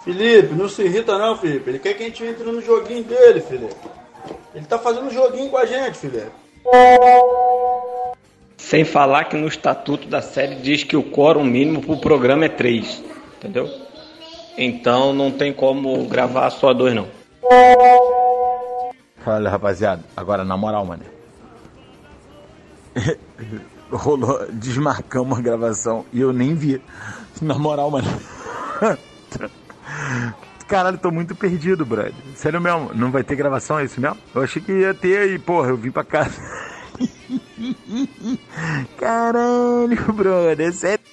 Felipe, 0.04 0.54
não 0.54 0.68
se 0.68 0.82
irrita 0.82 1.18
não, 1.18 1.36
Felipe. 1.36 1.70
Ele 1.70 1.78
quer 1.78 1.94
que 1.94 2.04
a 2.04 2.06
gente 2.06 2.24
entre 2.24 2.44
no 2.44 2.60
joguinho 2.60 3.02
dele, 3.02 3.40
Felipe. 3.40 3.74
Ele 4.54 4.64
tá 4.64 4.78
fazendo 4.78 5.06
um 5.06 5.10
joguinho 5.10 5.50
com 5.50 5.56
a 5.56 5.66
gente, 5.66 5.98
Felipe. 5.98 6.30
Sem 8.72 8.86
falar 8.86 9.24
que 9.24 9.36
no 9.36 9.46
estatuto 9.46 10.08
da 10.08 10.22
série 10.22 10.54
diz 10.54 10.82
que 10.82 10.96
o 10.96 11.02
quórum 11.02 11.44
mínimo 11.44 11.82
pro 11.82 11.98
programa 11.98 12.46
é 12.46 12.48
3. 12.48 13.04
Entendeu? 13.36 13.68
Então 14.56 15.12
não 15.12 15.30
tem 15.30 15.52
como 15.52 16.08
gravar 16.08 16.48
só 16.48 16.72
dois, 16.72 16.94
não. 16.94 17.06
Olha, 19.26 19.50
rapaziada, 19.50 20.02
agora 20.16 20.42
na 20.42 20.56
moral, 20.56 20.86
mano. 20.86 21.02
Rolou, 23.92 24.46
desmarcamos 24.50 25.38
a 25.38 25.42
gravação 25.42 26.06
e 26.10 26.22
eu 26.22 26.32
nem 26.32 26.54
vi. 26.54 26.80
Na 27.42 27.58
moral, 27.58 27.90
mano. 27.90 28.08
Caralho, 30.66 30.96
tô 30.96 31.10
muito 31.10 31.34
perdido, 31.34 31.84
brother. 31.84 32.14
Sério 32.34 32.58
mesmo, 32.58 32.90
não 32.94 33.10
vai 33.10 33.22
ter 33.22 33.36
gravação, 33.36 33.78
é 33.78 33.84
isso 33.84 34.00
mesmo? 34.00 34.16
Eu 34.34 34.40
achei 34.40 34.62
que 34.62 34.72
ia 34.72 34.94
ter 34.94 35.28
e, 35.28 35.38
porra, 35.38 35.68
eu 35.68 35.76
vim 35.76 35.90
pra 35.90 36.04
casa. 36.04 36.40
Caralho, 38.98 40.12
brother, 40.12 40.68
é 40.68 40.72
sério. 40.72 41.04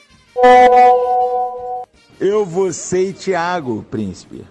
Eu, 2.19 2.45
você 2.45 3.09
e 3.09 3.13
Thiago, 3.13 3.85
príncipe. 3.89 4.45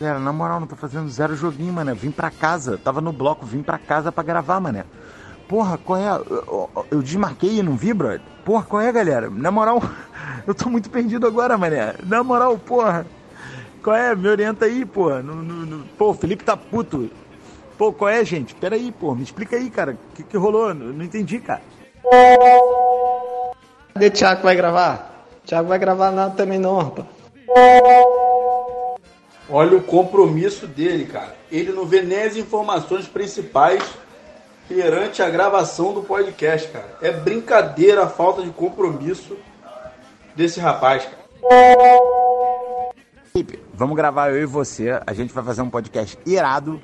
Galera, 0.00 0.20
na 0.20 0.32
moral, 0.32 0.60
não 0.60 0.66
tô 0.66 0.76
fazendo 0.76 1.08
zero 1.10 1.34
joguinho, 1.34 1.72
mano. 1.72 1.94
Vim 1.94 2.10
pra 2.10 2.30
casa. 2.30 2.78
Tava 2.78 3.00
no 3.00 3.12
bloco, 3.12 3.44
vim 3.44 3.62
pra 3.62 3.78
casa 3.78 4.12
pra 4.12 4.22
gravar, 4.22 4.60
mané. 4.60 4.84
Porra, 5.48 5.76
qual 5.76 5.98
é? 5.98 6.08
Eu, 6.08 6.70
eu 6.90 7.02
desmarquei 7.02 7.58
e 7.58 7.62
não 7.62 7.76
vi, 7.76 7.92
brother. 7.92 8.20
Porra, 8.44 8.64
qual 8.64 8.82
é, 8.82 8.92
galera? 8.92 9.28
Na 9.28 9.50
moral, 9.50 9.82
eu 10.46 10.54
tô 10.54 10.70
muito 10.70 10.88
perdido 10.88 11.26
agora, 11.26 11.58
mané. 11.58 11.94
Na 12.06 12.22
moral, 12.22 12.56
porra. 12.58 13.06
Qual 13.82 13.96
é? 13.96 14.14
Me 14.14 14.28
orienta 14.28 14.66
aí, 14.66 14.84
porra. 14.84 15.22
No, 15.22 15.34
no, 15.36 15.66
no... 15.66 15.84
Pô, 15.98 16.10
o 16.10 16.14
Felipe 16.14 16.44
tá 16.44 16.56
puto. 16.56 17.10
Pô, 17.78 17.92
qual 17.92 18.10
é, 18.10 18.24
gente? 18.24 18.56
Pera 18.56 18.74
aí, 18.74 18.90
pô. 18.90 19.14
Me 19.14 19.22
explica 19.22 19.54
aí, 19.54 19.70
cara. 19.70 19.92
O 19.92 20.16
que, 20.16 20.24
que 20.24 20.36
rolou? 20.36 20.74
Não, 20.74 20.86
não 20.86 21.04
entendi, 21.04 21.38
cara. 21.38 21.62
Cadê 23.94 24.06
o 24.08 24.10
Thiago 24.10 24.40
que 24.40 24.44
vai 24.44 24.56
gravar? 24.56 25.24
Thiago 25.46 25.68
vai 25.68 25.78
gravar 25.78 26.10
nada 26.10 26.34
também 26.34 26.58
não, 26.58 26.78
rapaz. 26.78 27.06
Olha 29.48 29.76
o 29.76 29.82
compromisso 29.82 30.66
dele, 30.66 31.06
cara. 31.06 31.36
Ele 31.52 31.72
não 31.72 31.86
vê 31.86 32.02
nem 32.02 32.24
as 32.24 32.36
informações 32.36 33.06
principais 33.06 33.82
perante 34.68 35.22
a 35.22 35.30
gravação 35.30 35.94
do 35.94 36.02
podcast, 36.02 36.68
cara. 36.68 36.98
É 37.00 37.12
brincadeira 37.12 38.02
a 38.02 38.08
falta 38.08 38.42
de 38.42 38.50
compromisso 38.50 39.36
desse 40.34 40.58
rapaz, 40.58 41.04
cara. 41.04 41.18
Felipe, 43.32 43.60
vamos 43.72 43.96
gravar 43.96 44.30
eu 44.30 44.42
e 44.42 44.46
você. 44.46 45.00
A 45.06 45.12
gente 45.12 45.32
vai 45.32 45.44
fazer 45.44 45.62
um 45.62 45.70
podcast 45.70 46.18
irado. 46.26 46.82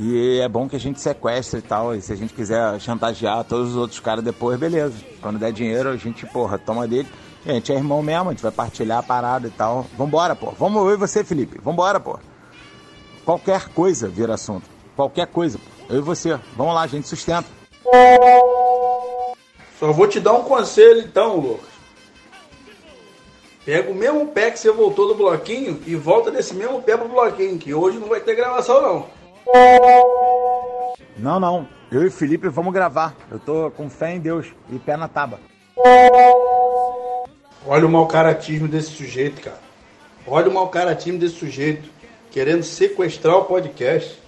E 0.00 0.38
é 0.38 0.48
bom 0.48 0.68
que 0.68 0.76
a 0.76 0.80
gente 0.80 1.00
sequestre 1.00 1.58
e 1.58 1.62
tal. 1.62 1.92
E 1.92 2.00
se 2.00 2.12
a 2.12 2.16
gente 2.16 2.32
quiser 2.32 2.80
chantagear 2.80 3.42
todos 3.42 3.70
os 3.70 3.76
outros 3.76 3.98
caras 3.98 4.22
depois, 4.22 4.56
beleza. 4.56 4.94
Quando 5.20 5.40
der 5.40 5.52
dinheiro, 5.52 5.88
a 5.88 5.96
gente, 5.96 6.24
porra, 6.24 6.56
toma 6.56 6.86
dele. 6.86 7.08
A 7.44 7.52
gente 7.52 7.72
é 7.72 7.74
irmão 7.74 8.00
mesmo, 8.00 8.28
a 8.28 8.32
gente 8.32 8.42
vai 8.42 8.52
partilhar 8.52 8.98
a 8.98 9.02
parada 9.02 9.48
e 9.48 9.50
tal. 9.50 9.86
Vambora, 9.96 10.36
pô. 10.36 10.52
Vamos 10.52 10.92
e 10.92 10.96
você, 10.96 11.24
Felipe. 11.24 11.60
Vambora, 11.60 11.98
pô. 11.98 12.16
Qualquer 13.24 13.68
coisa 13.70 14.08
vira 14.08 14.34
assunto. 14.34 14.70
Qualquer 14.94 15.26
coisa. 15.26 15.58
Eu 15.90 15.98
e 15.98 16.00
você. 16.00 16.38
Vamos 16.56 16.74
lá, 16.74 16.82
a 16.82 16.86
gente 16.86 17.08
sustenta. 17.08 17.48
Só 19.80 19.92
vou 19.92 20.06
te 20.06 20.20
dar 20.20 20.34
um 20.34 20.44
conselho 20.44 21.00
então, 21.00 21.36
Lucas. 21.36 21.68
Pega 23.64 23.90
o 23.90 23.94
mesmo 23.94 24.28
pé 24.28 24.50
que 24.50 24.58
você 24.58 24.70
voltou 24.70 25.08
do 25.08 25.14
bloquinho 25.14 25.82
e 25.86 25.94
volta 25.94 26.30
desse 26.30 26.54
mesmo 26.54 26.80
pé 26.82 26.96
pro 26.96 27.08
bloquinho, 27.08 27.58
que 27.58 27.74
hoje 27.74 27.98
não 27.98 28.08
vai 28.08 28.20
ter 28.20 28.34
gravação 28.34 28.80
não. 28.80 29.17
Não, 31.16 31.40
não. 31.40 31.68
Eu 31.90 32.06
e 32.06 32.10
Felipe 32.10 32.48
vamos 32.48 32.72
gravar. 32.72 33.14
Eu 33.30 33.38
tô 33.38 33.70
com 33.70 33.88
fé 33.88 34.14
em 34.14 34.20
Deus 34.20 34.46
e 34.70 34.78
pé 34.78 34.96
na 34.96 35.08
tábua. 35.08 35.40
Olha 37.66 37.86
o 37.86 37.88
mau 37.88 38.06
caratismo 38.06 38.68
desse 38.68 38.90
sujeito, 38.90 39.40
cara. 39.40 39.58
Olha 40.26 40.48
o 40.48 40.54
mau 40.54 40.68
caratismo 40.68 41.18
desse 41.18 41.36
sujeito. 41.36 41.88
Querendo 42.30 42.62
sequestrar 42.62 43.36
o 43.36 43.44
podcast. 43.44 44.18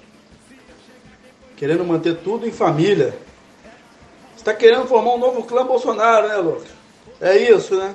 Querendo 1.57 1.85
manter 1.85 2.17
tudo 2.19 2.47
em 2.47 2.53
família. 2.53 3.15
Você 4.35 4.45
tá 4.45 4.55
querendo 4.55 4.87
formar 4.87 5.15
um 5.15 5.19
novo 5.19 5.43
clã 5.43 5.67
Bolsonaro, 5.67 6.29
né, 6.29 6.37
Lucas? 6.37 6.69
É 7.21 7.37
isso, 7.37 7.77
né? 7.77 7.95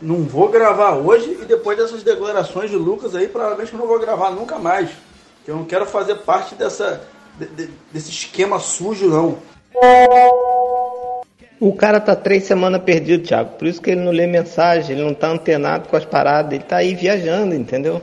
Não 0.00 0.22
vou 0.22 0.48
gravar 0.48 0.94
hoje 0.96 1.38
e 1.40 1.44
depois 1.44 1.78
dessas 1.78 2.02
declarações 2.02 2.70
de 2.70 2.76
Lucas 2.76 3.14
aí, 3.14 3.28
provavelmente 3.28 3.72
eu 3.72 3.78
não 3.78 3.86
vou 3.86 3.98
gravar 3.98 4.30
nunca 4.30 4.58
mais. 4.58 4.90
Eu 5.46 5.56
não 5.56 5.64
quero 5.64 5.86
fazer 5.86 6.16
parte 6.16 6.54
dessa, 6.54 7.00
de- 7.38 7.46
de- 7.46 7.70
desse 7.92 8.10
esquema 8.10 8.58
sujo, 8.58 9.08
não. 9.08 9.38
O 11.58 11.72
cara 11.74 11.98
tá 11.98 12.14
três 12.14 12.44
semanas 12.44 12.82
perdido, 12.82 13.24
Thiago. 13.26 13.54
Por 13.58 13.66
isso 13.66 13.80
que 13.80 13.90
ele 13.90 14.02
não 14.02 14.12
lê 14.12 14.26
mensagem, 14.26 14.94
ele 14.96 15.04
não 15.04 15.14
tá 15.14 15.28
antenado 15.28 15.88
com 15.88 15.96
as 15.96 16.04
paradas, 16.04 16.52
ele 16.52 16.64
tá 16.64 16.76
aí 16.76 16.94
viajando, 16.94 17.54
entendeu? 17.54 18.02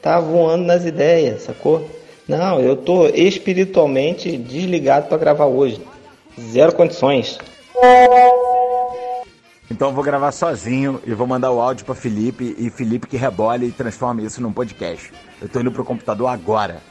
Tá 0.00 0.18
voando 0.18 0.64
nas 0.64 0.86
ideias, 0.86 1.42
sacou? 1.42 1.86
Não, 2.26 2.60
eu 2.60 2.76
tô 2.76 3.06
espiritualmente 3.08 4.34
desligado 4.36 5.08
pra 5.08 5.18
gravar 5.18 5.46
hoje. 5.46 5.80
Zero 6.40 6.74
condições. 6.74 7.38
Então 9.70 9.88
eu 9.88 9.94
vou 9.94 10.02
gravar 10.02 10.32
sozinho 10.32 11.00
e 11.06 11.12
vou 11.12 11.26
mandar 11.26 11.50
o 11.50 11.60
áudio 11.60 11.84
pra 11.84 11.94
Felipe 11.94 12.54
e 12.58 12.70
Felipe 12.70 13.06
que 13.06 13.16
rebole 13.16 13.66
e 13.66 13.72
transforma 13.72 14.22
isso 14.22 14.40
num 14.40 14.52
podcast. 14.52 15.12
Eu 15.40 15.48
tô 15.48 15.60
indo 15.60 15.70
pro 15.70 15.84
computador 15.84 16.28
agora. 16.28 16.82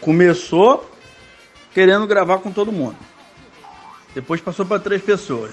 Começou 0.00 0.88
querendo 1.72 2.06
gravar 2.06 2.38
com 2.38 2.50
todo 2.50 2.70
mundo. 2.70 2.96
Depois 4.14 4.40
passou 4.40 4.66
para 4.66 4.78
três 4.78 5.02
pessoas. 5.02 5.52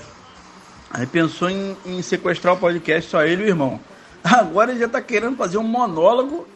Aí 0.90 1.06
pensou 1.06 1.50
em, 1.50 1.76
em 1.86 2.02
sequestrar 2.02 2.54
o 2.54 2.58
podcast 2.58 3.10
só 3.10 3.24
ele 3.24 3.44
e 3.44 3.46
o 3.46 3.50
irmão. 3.50 3.80
Agora 4.24 4.72
ele 4.72 4.80
já 4.80 4.90
tá 4.90 5.02
querendo 5.02 5.38
fazer 5.38 5.58
um 5.58 5.64
monólogo 5.64 6.48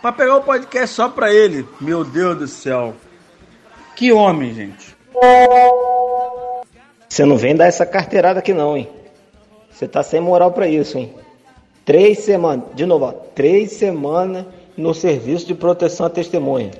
para 0.00 0.12
pegar 0.12 0.36
o 0.36 0.42
podcast 0.42 0.94
só 0.94 1.08
para 1.08 1.32
ele. 1.32 1.68
Meu 1.80 2.04
Deus 2.04 2.38
do 2.38 2.48
céu. 2.48 2.94
Que 3.96 4.12
homem, 4.12 4.54
gente. 4.54 4.96
Você 7.08 7.24
não 7.24 7.36
vem 7.36 7.56
dar 7.56 7.66
essa 7.66 7.86
carteirada 7.86 8.40
aqui 8.40 8.52
não, 8.52 8.76
hein? 8.76 8.88
Você 9.70 9.88
tá 9.88 10.02
sem 10.02 10.20
moral 10.20 10.52
pra 10.52 10.68
isso, 10.68 10.98
hein? 10.98 11.14
Três 11.84 12.18
semanas, 12.18 12.66
de 12.74 12.84
novo, 12.84 13.06
ó, 13.06 13.12
três 13.12 13.72
semanas 13.72 14.44
no 14.76 14.92
serviço 14.92 15.46
de 15.46 15.54
proteção 15.54 16.06
à 16.06 16.10
testemunha. 16.10 16.70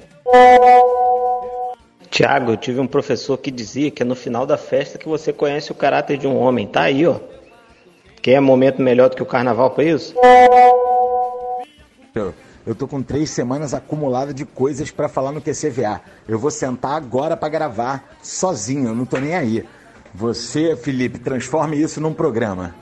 Tiago, 2.11 2.53
eu 2.53 2.57
tive 2.57 2.81
um 2.81 2.87
professor 2.87 3.39
que 3.39 3.51
dizia 3.51 3.91
que 3.91 4.03
é 4.03 4.07
no 4.07 4.15
final 4.15 4.45
da 4.45 4.57
festa 4.57 4.99
que 4.99 5.09
você 5.09 5.33
conhece 5.33 5.71
o 5.73 5.75
caráter 5.75 6.19
de 6.19 6.27
um 6.27 6.37
homem. 6.37 6.67
Tá 6.67 6.83
aí, 6.83 7.07
ó. 7.07 7.17
Quer 8.21 8.33
é 8.33 8.41
momento 8.41 8.83
melhor 8.83 9.09
do 9.09 9.17
que 9.17 9.23
o 9.23 9.27
carnaval 9.27 9.71
para 9.71 9.85
isso? 9.85 10.15
Eu, 12.67 12.75
tô 12.75 12.89
com 12.89 13.01
três 13.01 13.31
semanas 13.31 13.73
acumuladas 13.73 14.35
de 14.35 14.45
coisas 14.45 14.91
para 14.91 15.09
falar 15.09 15.33
no 15.33 15.41
QCVA. 15.41 16.01
Eu 16.29 16.39
vou 16.39 16.51
sentar 16.51 16.93
agora 16.93 17.37
para 17.37 17.49
gravar 17.49 18.17
sozinho, 18.23 18.89
eu 18.89 18.95
não 18.95 19.07
tô 19.07 19.19
nem 19.19 19.35
aí. 19.35 19.65
Você, 20.15 20.77
Felipe, 20.77 21.19
transforme 21.19 21.77
isso 21.77 22.01
num 22.01 22.15
programa. 22.15 22.75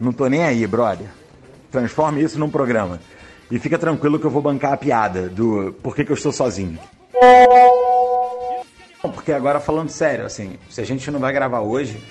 Não 0.00 0.12
tô 0.12 0.26
nem 0.26 0.44
aí, 0.44 0.66
brother. 0.66 1.08
Transforme 1.70 2.22
isso 2.22 2.38
num 2.38 2.50
programa. 2.50 3.00
E 3.50 3.58
fica 3.58 3.78
tranquilo 3.78 4.18
que 4.18 4.26
eu 4.26 4.30
vou 4.30 4.42
bancar 4.42 4.72
a 4.72 4.76
piada 4.76 5.28
do 5.28 5.74
por 5.82 5.94
que, 5.94 6.04
que 6.04 6.12
eu 6.12 6.16
estou 6.16 6.32
sozinho. 6.32 6.78
Porque 9.02 9.32
agora 9.32 9.60
falando 9.60 9.88
sério, 9.88 10.24
assim, 10.24 10.58
se 10.68 10.80
a 10.80 10.84
gente 10.84 11.10
não 11.10 11.18
vai 11.18 11.32
gravar 11.32 11.60
hoje, 11.60 12.02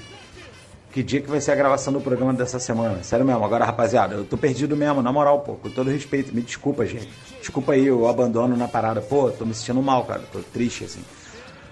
que 0.91 1.03
dia 1.03 1.22
que 1.22 1.29
vai 1.29 1.39
ser 1.39 1.51
a 1.51 1.56
gravação 1.56 1.94
do 1.94 2.01
programa 2.01 2.34
dessa 2.34 2.60
semana? 2.60 3.03
Sério 3.03 3.25
mesmo, 3.25 3.44
agora 3.44 3.63
rapaziada, 3.63 4.15
eu 4.15 4.25
tô 4.25 4.38
perdido 4.38 4.75
mesmo, 4.75 5.01
na 5.01 5.12
moral, 5.12 5.41
pô, 5.41 5.53
com 5.53 5.70
todo 5.70 5.89
respeito, 5.89 6.34
me 6.36 6.41
desculpa, 6.41 6.86
gente. 6.86 7.08
Desculpa 7.39 7.74
aí 7.74 7.89
o 7.91 8.08
abandono 8.08 8.58
na 8.58 8.68
parada, 8.68 9.01
pô, 9.01 9.29
tô 9.29 9.46
me 9.46 9.53
sentindo 9.53 9.82
mal, 9.82 10.03
cara, 10.06 10.24
tô 10.32 10.39
triste, 10.39 10.84
assim. 10.84 11.01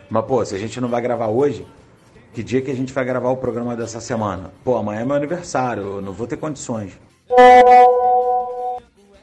Mas, 0.10 0.26
pô, 0.26 0.46
se 0.46 0.56
a 0.56 0.60
gente 0.60 0.80
não 0.80 0.88
vai 0.88 1.02
gravar 1.02 1.28
hoje, 1.28 1.66
que 2.38 2.44
dia 2.44 2.62
que 2.62 2.70
a 2.70 2.76
gente 2.76 2.94
vai 2.94 3.04
gravar 3.04 3.32
o 3.32 3.38
programa 3.38 3.76
dessa 3.76 4.00
semana? 4.00 4.52
Pô, 4.64 4.78
amanhã 4.78 5.02
é 5.02 5.06
meu 5.06 5.16
aniversário, 5.16 5.82
eu 5.82 6.02
não 6.04 6.14
vou 6.14 6.28
ter 6.28 6.38
condições. 6.38 6.92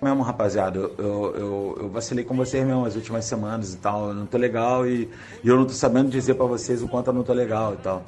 Mesmo, 0.03 0.21
rapaziada, 0.25 0.81
eu, 0.81 0.95
eu, 0.99 1.35
eu, 1.37 1.79
eu 1.83 1.89
vacilei 1.91 2.25
com 2.25 2.35
vocês 2.35 2.67
mesmo 2.67 2.85
as 2.85 2.97
últimas 2.97 3.25
semanas 3.25 3.73
e 3.73 3.77
tal, 3.77 4.09
eu 4.09 4.15
não 4.15 4.27
tô 4.27 4.37
legal 4.37 4.85
e, 4.85 5.09
e 5.45 5.49
eu 5.49 5.57
não 5.57 5.65
tô 5.65 5.75
sabendo 5.75 6.11
dizer 6.11 6.35
para 6.35 6.45
vocês 6.47 6.83
o 6.83 6.89
quanto 6.89 7.07
eu 7.07 7.13
não 7.15 7.23
tô 7.23 7.33
legal 7.33 7.75
e 7.75 7.77
tal. 7.77 8.03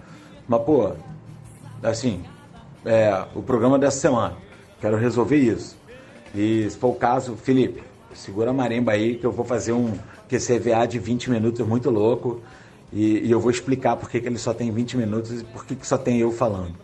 Mas, 0.49 0.63
pô, 0.63 0.91
assim, 1.85 2.25
é, 2.85 3.27
o 3.33 3.43
programa 3.43 3.79
dessa 3.79 4.01
semana. 4.01 4.35
Quero 4.81 4.97
resolver 4.97 5.37
isso. 5.37 5.77
E 6.35 6.69
se 6.69 6.77
for 6.77 6.89
o 6.89 6.95
caso, 6.97 7.37
Felipe, 7.37 7.81
segura 8.13 8.51
a 8.51 8.53
marimba 8.53 8.91
aí 8.91 9.15
que 9.15 9.25
eu 9.25 9.31
vou 9.31 9.45
fazer 9.45 9.73
um 9.73 9.93
QCVA 10.29 10.85
de 10.89 10.99
20 10.99 11.31
minutos 11.31 11.65
muito 11.65 11.91
louco. 11.91 12.41
E, 12.93 13.27
e 13.27 13.31
eu 13.31 13.41
vou 13.41 13.51
explicar 13.51 13.97
por 13.97 14.09
que, 14.09 14.21
que 14.21 14.27
ele 14.27 14.39
só 14.39 14.55
tem 14.55 14.71
20 14.71 14.97
minutos 14.97 15.41
e 15.41 15.45
por 15.45 15.65
que, 15.65 15.75
que 15.75 15.87
só 15.87 15.99
tem 15.99 16.19
eu 16.19 16.31
falando. 16.31 16.75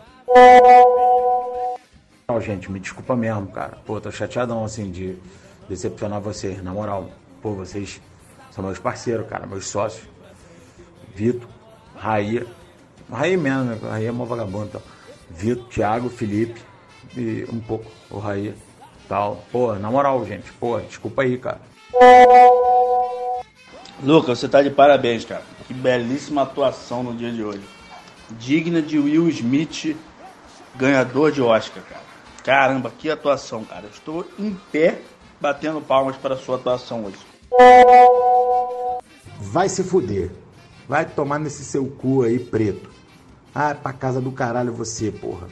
Não, 2.28 2.40
gente, 2.40 2.70
me 2.70 2.80
desculpa 2.80 3.14
mesmo, 3.14 3.46
cara. 3.48 3.78
Pô, 3.84 4.00
tô 4.00 4.10
chateadão 4.10 4.64
assim 4.64 4.90
de 4.90 5.16
decepcionar 5.68 6.20
vocês, 6.20 6.62
na 6.62 6.72
moral. 6.72 7.10
Pô, 7.40 7.52
vocês 7.52 8.00
são 8.50 8.64
meus 8.64 8.78
parceiros, 8.78 9.26
cara, 9.28 9.46
meus 9.46 9.66
sócios. 9.66 10.06
Vitor, 11.14 11.48
Raia, 11.94 12.46
Raí 13.12 13.36
mesmo, 13.36 13.64
né? 13.64 13.78
Raí 13.82 14.06
é 14.06 14.12
mó 14.12 14.24
vagabundo 14.24 14.70
tal. 14.72 14.82
Vitor, 15.30 15.68
Thiago, 15.68 16.08
Felipe 16.08 16.60
e 17.14 17.46
um 17.52 17.60
pouco 17.60 17.84
o 18.10 18.18
Raí 18.18 18.54
tal. 19.08 19.44
Pô, 19.52 19.74
na 19.74 19.90
moral, 19.90 20.24
gente, 20.24 20.50
pô, 20.52 20.80
desculpa 20.80 21.22
aí, 21.22 21.36
cara. 21.36 21.60
Lucas, 24.02 24.38
você 24.38 24.48
tá 24.48 24.62
de 24.62 24.70
parabéns, 24.70 25.24
cara. 25.24 25.42
Que 25.66 25.74
belíssima 25.74 26.42
atuação 26.42 27.02
no 27.02 27.14
dia 27.14 27.30
de 27.30 27.42
hoje. 27.42 27.62
Digna 28.30 28.80
de 28.80 28.98
Will 28.98 29.28
Smith, 29.28 29.96
ganhador 30.74 31.30
de 31.30 31.42
Oscar, 31.42 31.82
cara. 31.82 32.02
Caramba, 32.42 32.90
que 32.90 33.10
atuação, 33.10 33.64
cara. 33.64 33.86
estou 33.92 34.26
em 34.38 34.58
pé 34.70 35.00
batendo 35.40 35.80
palmas 35.80 36.16
para 36.16 36.34
a 36.34 36.38
sua 36.38 36.56
atuação 36.56 37.04
hoje. 37.04 37.18
Vai 39.38 39.68
se 39.68 39.82
fuder. 39.82 40.30
Vai 40.88 41.04
tomar 41.04 41.38
nesse 41.38 41.64
seu 41.64 41.86
cu 41.86 42.22
aí, 42.22 42.38
preto. 42.38 42.90
Ah, 43.54 43.70
é 43.70 43.74
pra 43.74 43.92
casa 43.92 44.20
do 44.20 44.32
caralho 44.32 44.72
você, 44.72 45.10
porra. 45.10 45.48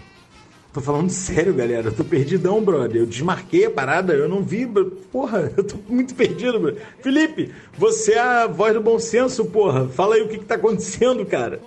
Tô 0.72 0.80
falando 0.80 1.10
sério, 1.10 1.52
galera. 1.52 1.88
Eu 1.88 1.94
tô 1.94 2.04
perdidão, 2.04 2.62
brother. 2.62 3.02
Eu 3.02 3.06
desmarquei 3.06 3.66
a 3.66 3.70
parada, 3.70 4.12
eu 4.12 4.28
não 4.28 4.42
vi. 4.42 4.66
Porra, 5.10 5.52
eu 5.56 5.64
tô 5.64 5.76
muito 5.88 6.14
perdido, 6.14 6.60
brother. 6.60 6.82
Felipe, 7.00 7.52
você 7.76 8.12
é 8.12 8.20
a 8.20 8.46
voz 8.46 8.74
do 8.74 8.80
bom 8.80 8.98
senso, 8.98 9.44
porra. 9.46 9.88
Fala 9.88 10.14
aí 10.14 10.22
o 10.22 10.28
que, 10.28 10.38
que 10.38 10.44
tá 10.44 10.54
acontecendo, 10.54 11.26
cara. 11.26 11.60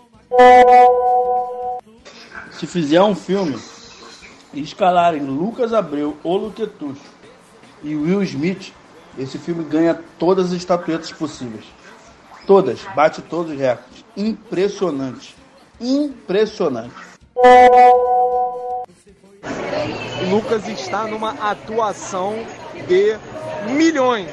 Se 2.51 2.65
fizer 2.65 3.01
um 3.01 3.15
filme 3.15 3.57
e 4.53 4.61
escalarem 4.61 5.23
Lucas 5.23 5.73
Abreu 5.73 6.17
ou 6.23 6.37
Luquetucho 6.37 7.01
e 7.83 7.95
Will 7.95 8.23
Smith, 8.23 8.71
esse 9.17 9.37
filme 9.37 9.63
ganha 9.63 9.99
todas 10.17 10.47
as 10.47 10.53
estatuetas 10.53 11.11
possíveis. 11.11 11.65
Todas, 12.47 12.79
bate 12.95 13.21
todos 13.21 13.51
os 13.51 13.59
recordes. 13.59 14.05
Impressionante 14.15 15.35
impressionante. 15.79 16.95
Lucas 20.29 20.67
está 20.67 21.07
numa 21.07 21.31
atuação 21.31 22.35
de 22.87 23.17
milhões. 23.71 24.29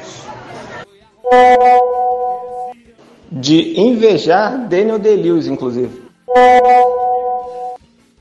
De 3.30 3.78
invejar 3.80 4.68
Daniel 4.68 4.98
Day-Lewis, 4.98 5.46
inclusive. 5.46 6.02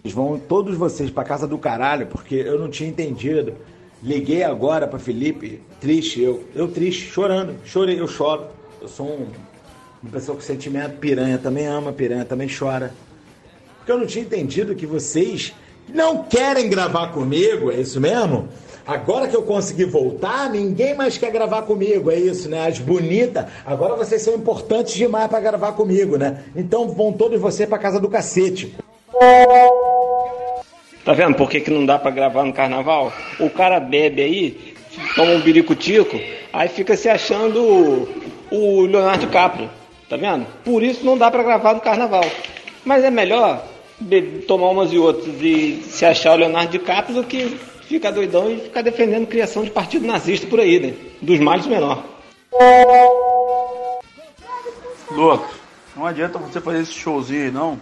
Vão 0.05 0.39
todos 0.39 0.75
vocês 0.75 1.10
para 1.10 1.23
casa 1.23 1.47
do 1.47 1.58
caralho, 1.58 2.08
porque 2.08 2.36
eu 2.36 2.60
não 2.60 2.69
tinha 2.69 2.89
entendido. 2.89 3.53
Liguei 4.01 4.43
agora 4.43 4.88
para 4.88 4.97
Felipe, 4.97 5.62
triste, 5.79 6.21
eu, 6.21 6.43
eu 6.55 6.67
triste, 6.67 7.05
chorando, 7.05 7.55
chorei, 7.63 7.99
eu 7.99 8.08
choro. 8.08 8.47
Eu 8.82 8.88
sou 8.88 9.05
um, 9.05 9.27
uma 10.01 10.12
pessoa 10.12 10.36
com 10.36 10.41
sentimento, 10.41 10.97
piranha 10.97 11.38
também 11.38 11.67
ama, 11.67 11.93
piranha 11.93 12.25
também 12.25 12.47
chora 12.47 12.93
porque 13.89 13.91
eu 13.93 13.97
não 13.97 14.05
tinha 14.05 14.23
entendido 14.23 14.75
que 14.75 14.86
vocês 14.86 15.51
não 15.93 16.23
querem 16.23 16.69
gravar 16.69 17.08
comigo, 17.08 17.71
é 17.71 17.75
isso 17.75 17.99
mesmo? 17.99 18.47
Agora 18.86 19.28
que 19.28 19.36
eu 19.36 19.43
consegui 19.43 19.86
voltar, 19.86 20.49
ninguém 20.49 20.95
mais 20.95 21.15
quer 21.15 21.32
gravar 21.32 21.62
comigo, 21.62 22.10
é 22.10 22.15
isso, 22.15 22.49
né? 22.49 22.67
As 22.67 22.80
bonitas, 22.80 23.45
agora 23.63 23.95
vocês 23.95 24.21
são 24.21 24.34
importantes 24.34 24.95
demais 24.95 25.28
para 25.28 25.39
gravar 25.39 25.73
comigo, 25.73 26.17
né? 26.17 26.43
Então 26.56 26.89
vão 26.89 27.13
todos 27.13 27.39
vocês 27.39 27.69
para 27.69 27.78
casa 27.78 27.99
do 27.99 28.10
cacete. 28.10 28.75
Tá 31.06 31.13
vendo 31.13 31.36
por 31.36 31.49
que, 31.49 31.62
que 31.62 31.69
não 31.69 31.86
dá 31.86 31.99
para 31.99 32.12
gravar 32.12 32.43
no 32.43 32.54
carnaval? 32.54 33.13
O 33.39 33.49
cara 33.49 33.80
bebe 33.80 34.23
aí, 34.23 34.73
toma 35.15 35.34
um 35.34 35.41
biricutico, 35.41 36.19
aí 36.52 36.67
fica 36.67 36.97
se 36.97 37.08
achando 37.08 38.10
o 38.52 38.82
Leonardo 38.82 39.25
DiCaprio, 39.25 39.69
tá 40.10 40.17
vendo? 40.17 40.47
Por 40.63 40.82
isso 40.82 41.06
não 41.06 41.17
dá 41.17 41.30
para 41.30 41.43
gravar 41.43 41.75
no 41.75 41.82
carnaval. 41.82 42.25
Mas 42.84 43.04
é 43.04 43.12
melhor 43.12 43.63
tomar 44.47 44.69
umas 44.69 44.93
e 44.93 44.97
outras 44.97 45.35
e 45.41 45.83
se 45.83 46.05
achar 46.05 46.33
o 46.33 46.38
Leonardo 46.38 46.71
DiCaprio 46.71 47.23
que 47.23 47.59
ficar 47.81 48.12
doidão 48.12 48.49
e 48.49 48.59
ficar 48.59 48.81
defendendo 48.81 49.27
criação 49.27 49.63
de 49.63 49.71
partido 49.71 50.05
nazista 50.05 50.47
por 50.47 50.59
aí, 50.59 50.79
né? 50.79 50.93
Dos 51.21 51.39
males 51.39 51.65
menor. 51.65 52.03
Lucas, 55.12 55.49
não 55.95 56.05
adianta 56.05 56.38
você 56.38 56.62
fazer 56.62 56.81
esse 56.81 56.93
showzinho 56.93 57.45
aí 57.45 57.51
não, 57.51 57.81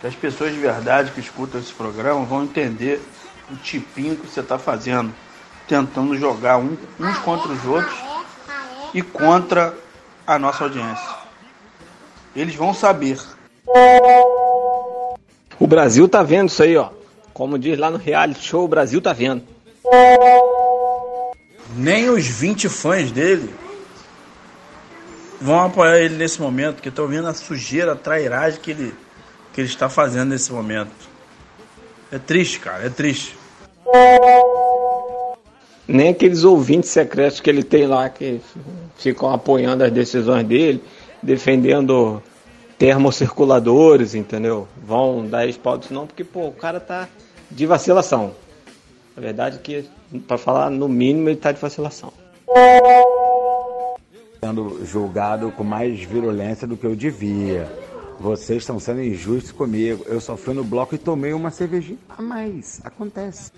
que 0.00 0.06
as 0.06 0.14
pessoas 0.14 0.52
de 0.52 0.58
verdade 0.58 1.12
que 1.12 1.20
escutam 1.20 1.60
esse 1.60 1.72
programa 1.72 2.24
vão 2.24 2.42
entender 2.42 3.00
o 3.50 3.56
tipinho 3.56 4.16
que 4.16 4.26
você 4.26 4.40
está 4.40 4.58
fazendo, 4.58 5.12
tentando 5.68 6.16
jogar 6.16 6.56
um, 6.56 6.76
uns 6.98 7.18
contra 7.18 7.52
os 7.52 7.64
outros 7.66 7.94
e 8.94 9.02
contra 9.02 9.74
a 10.26 10.38
nossa 10.38 10.64
audiência. 10.64 11.22
Eles 12.34 12.54
vão 12.54 12.72
saber 12.72 13.18
o 15.62 15.66
Brasil 15.68 16.08
tá 16.08 16.24
vendo 16.24 16.48
isso 16.48 16.60
aí, 16.60 16.76
ó. 16.76 16.88
Como 17.32 17.56
diz 17.56 17.78
lá 17.78 17.88
no 17.88 17.96
reality 17.96 18.44
show, 18.44 18.64
o 18.64 18.68
Brasil 18.68 19.00
tá 19.00 19.12
vendo. 19.12 19.44
Nem 21.76 22.10
os 22.10 22.26
20 22.26 22.68
fãs 22.68 23.12
dele 23.12 23.48
vão 25.40 25.60
apoiar 25.60 26.00
ele 26.00 26.16
nesse 26.16 26.40
momento, 26.42 26.74
porque 26.74 26.88
estão 26.88 27.06
vendo 27.06 27.28
a 27.28 27.34
sujeira, 27.34 27.92
a 27.92 27.94
trairagem 27.94 28.58
que 28.60 28.72
ele, 28.72 28.92
que 29.52 29.60
ele 29.60 29.68
está 29.68 29.88
fazendo 29.88 30.30
nesse 30.30 30.52
momento. 30.52 30.90
É 32.10 32.18
triste, 32.18 32.58
cara, 32.58 32.84
é 32.84 32.90
triste. 32.90 33.38
Nem 35.86 36.08
aqueles 36.08 36.42
ouvintes 36.42 36.90
secretos 36.90 37.38
que 37.38 37.48
ele 37.48 37.62
tem 37.62 37.86
lá 37.86 38.08
que 38.08 38.40
ficam 38.98 39.32
apoiando 39.32 39.84
as 39.84 39.92
decisões 39.92 40.44
dele, 40.44 40.82
defendendo 41.22 42.20
termocirculadores, 42.82 44.12
entendeu? 44.12 44.66
Vão 44.76 45.24
dar 45.24 45.46
espaldos 45.46 45.88
não, 45.90 46.04
porque 46.04 46.24
pô, 46.24 46.48
o 46.48 46.52
cara 46.52 46.80
tá 46.80 47.08
de 47.48 47.64
vacilação. 47.64 48.32
A 49.16 49.20
verdade 49.20 49.58
é 49.58 49.60
que, 49.60 49.84
para 50.26 50.36
falar 50.36 50.68
no 50.68 50.88
mínimo, 50.88 51.28
ele 51.28 51.36
tá 51.36 51.52
de 51.52 51.60
vacilação. 51.60 52.12
Sendo 54.44 54.84
julgado 54.84 55.52
com 55.52 55.62
mais 55.62 56.00
virulência 56.00 56.66
do 56.66 56.76
que 56.76 56.84
eu 56.84 56.96
devia. 56.96 57.70
Vocês 58.18 58.62
estão 58.62 58.80
sendo 58.80 59.00
injustos 59.00 59.52
comigo. 59.52 60.04
Eu 60.08 60.20
só 60.20 60.36
fui 60.36 60.52
no 60.52 60.64
bloco 60.64 60.96
e 60.96 60.98
tomei 60.98 61.32
uma 61.32 61.52
cervejinha 61.52 61.98
a 62.08 62.20
mais. 62.20 62.80
Acontece. 62.82 63.52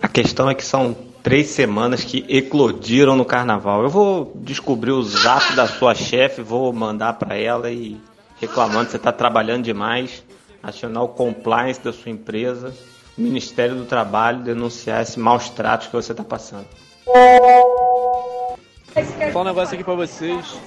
A 0.00 0.08
questão 0.08 0.48
é 0.48 0.54
que 0.54 0.64
são 0.64 0.96
três 1.22 1.48
semanas 1.48 2.04
que 2.04 2.24
eclodiram 2.28 3.16
no 3.16 3.24
carnaval. 3.24 3.82
Eu 3.82 3.88
vou 3.88 4.32
descobrir 4.36 4.92
o 4.92 5.02
zap 5.02 5.54
da 5.54 5.66
sua 5.66 5.94
chefe, 5.94 6.42
vou 6.42 6.72
mandar 6.72 7.14
para 7.14 7.36
ela 7.36 7.70
e 7.70 8.00
reclamando 8.40 8.86
que 8.86 8.92
você 8.92 8.96
está 8.96 9.12
trabalhando 9.12 9.64
demais, 9.64 10.22
acionar 10.62 11.02
o 11.02 11.08
compliance 11.08 11.80
da 11.80 11.92
sua 11.92 12.10
empresa, 12.10 12.74
o 13.16 13.20
Ministério 13.20 13.74
do 13.74 13.84
Trabalho, 13.84 14.42
denunciar 14.42 15.02
esse 15.02 15.18
maus 15.18 15.50
tratos 15.50 15.88
que 15.88 15.92
você 15.92 16.12
está 16.12 16.24
passando. 16.24 16.66
Vou 17.04 19.32
falar 19.32 19.44
um 19.44 19.44
negócio 19.44 19.74
aqui 19.74 19.84
pra 19.84 19.94
vocês 19.94 20.58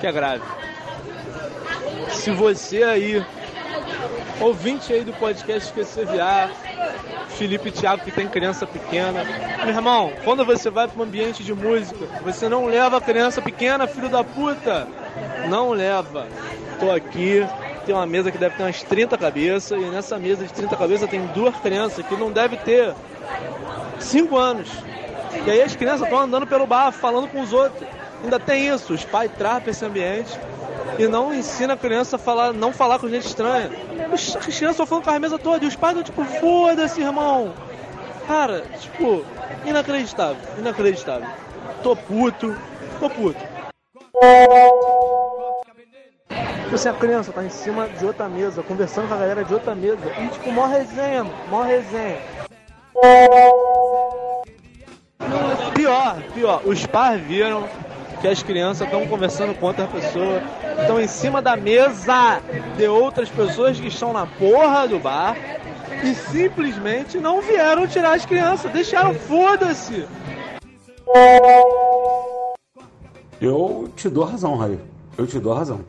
que 0.00 0.06
é 0.06 0.12
grave. 0.12 0.42
Se 2.10 2.30
você 2.30 2.82
aí, 2.82 3.24
ouvinte 4.40 4.92
aí 4.92 5.04
do 5.04 5.12
podcast 5.14 5.72
QCVA, 5.72 6.50
Felipe 7.34 7.68
e 7.68 7.72
Thiago 7.72 8.04
que 8.04 8.10
tem 8.10 8.28
criança 8.28 8.66
pequena, 8.66 9.24
meu 9.64 9.74
irmão, 9.74 10.12
quando 10.24 10.44
você 10.44 10.70
vai 10.70 10.86
para 10.86 11.00
um 11.00 11.04
ambiente 11.04 11.42
de 11.42 11.52
música, 11.52 12.06
você 12.22 12.48
não 12.48 12.66
leva 12.66 12.98
a 12.98 13.00
criança 13.00 13.42
pequena, 13.42 13.86
filho 13.86 14.08
da 14.08 14.22
puta. 14.22 14.86
Não 15.48 15.70
leva. 15.70 16.26
Tô 16.78 16.90
aqui, 16.90 17.46
tem 17.84 17.94
uma 17.94 18.06
mesa 18.06 18.30
que 18.30 18.38
deve 18.38 18.56
ter 18.56 18.62
umas 18.62 18.82
30 18.82 19.18
cabeças, 19.18 19.80
e 19.80 19.84
nessa 19.86 20.18
mesa 20.18 20.44
de 20.44 20.52
30 20.52 20.76
cabeças 20.76 21.10
tem 21.10 21.26
duas 21.28 21.54
crianças 21.56 22.06
que 22.06 22.16
não 22.16 22.30
deve 22.30 22.56
ter 22.58 22.94
5 23.98 24.36
anos. 24.36 24.70
E 25.46 25.50
aí 25.50 25.62
as 25.62 25.74
crianças 25.74 26.02
estão 26.02 26.18
andando 26.18 26.46
pelo 26.46 26.66
bar, 26.66 26.92
falando 26.92 27.28
com 27.28 27.40
os 27.40 27.52
outros. 27.52 27.86
Ainda 28.22 28.38
tem 28.38 28.68
isso, 28.68 28.94
os 28.94 29.04
pais 29.04 29.30
trapam 29.36 29.70
esse 29.70 29.84
ambiente 29.84 30.38
e 30.98 31.06
não 31.08 31.34
ensina 31.34 31.74
a 31.74 31.76
criança 31.76 32.16
a 32.16 32.18
falar, 32.18 32.52
não 32.52 32.72
falar 32.72 32.98
com 32.98 33.08
gente 33.08 33.26
estranha. 33.26 33.70
As 34.12 34.36
crianças 34.36 34.70
estão 34.70 34.86
falando 34.86 35.04
com 35.04 35.10
a 35.10 35.18
mesa 35.18 35.38
toda 35.38 35.64
e 35.64 35.68
os 35.68 35.76
pais 35.76 35.96
estão 35.98 36.24
tipo, 36.24 36.40
foda-se, 36.40 37.00
irmão. 37.00 37.52
Cara, 38.26 38.62
tipo, 38.80 39.24
inacreditável, 39.64 40.36
inacreditável. 40.58 41.28
Tô 41.82 41.94
puto, 41.94 42.56
tô 42.98 43.10
puto. 43.10 43.40
Tipo 46.64 46.74
assim, 46.74 46.88
a 46.88 46.94
criança 46.94 47.32
tá 47.32 47.44
em 47.44 47.50
cima 47.50 47.88
de 47.88 48.06
outra 48.06 48.28
mesa, 48.28 48.62
conversando 48.62 49.08
com 49.08 49.14
a 49.14 49.18
galera 49.18 49.44
de 49.44 49.52
outra 49.52 49.74
mesa. 49.74 50.00
E 50.18 50.28
tipo, 50.28 50.50
mó 50.50 50.66
resenha, 50.66 51.24
mó 51.50 51.62
resenha. 51.62 52.18
Pior, 55.74 56.16
pior, 56.32 56.62
os 56.64 56.86
pais 56.86 57.20
viram 57.20 57.68
que 58.24 58.28
as 58.28 58.42
crianças 58.42 58.86
estão 58.86 59.06
conversando 59.06 59.52
com 59.52 59.66
outra 59.66 59.86
pessoa, 59.86 60.42
estão 60.80 60.98
em 60.98 61.06
cima 61.06 61.42
da 61.42 61.58
mesa 61.58 62.40
de 62.74 62.88
outras 62.88 63.28
pessoas 63.28 63.78
que 63.78 63.88
estão 63.88 64.14
na 64.14 64.24
porra 64.24 64.88
do 64.88 64.98
bar 64.98 65.36
e 66.02 66.14
simplesmente 66.14 67.18
não 67.18 67.42
vieram 67.42 67.86
tirar 67.86 68.14
as 68.14 68.24
crianças, 68.24 68.72
deixaram 68.72 69.12
foda-se. 69.12 70.06
Eu 73.38 73.92
te 73.94 74.08
dou 74.08 74.24
razão, 74.24 74.56
Raí. 74.56 74.80
Eu 75.18 75.26
te 75.26 75.38
dou 75.38 75.52
razão. 75.52 75.84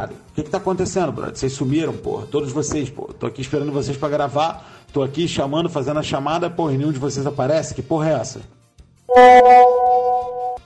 O 0.00 0.34
que 0.34 0.42
que 0.42 0.50
tá 0.50 0.58
acontecendo, 0.58 1.12
brother? 1.12 1.36
Vocês 1.36 1.52
sumiram, 1.52 1.92
porra. 1.92 2.26
Todos 2.26 2.50
vocês, 2.50 2.90
pô. 2.90 3.04
Tô 3.16 3.28
aqui 3.28 3.40
esperando 3.40 3.70
vocês 3.70 3.96
pra 3.96 4.08
gravar. 4.08 4.68
Tô 4.92 5.00
aqui 5.00 5.28
chamando, 5.28 5.70
fazendo 5.70 6.00
a 6.00 6.02
chamada, 6.02 6.50
porra, 6.50 6.72
e 6.72 6.78
nenhum 6.78 6.90
de 6.90 6.98
vocês 6.98 7.24
aparece. 7.24 7.72
Que 7.72 7.82
porra 7.82 8.10
é 8.10 8.14
essa? 8.14 8.53
Meu 9.08 10.56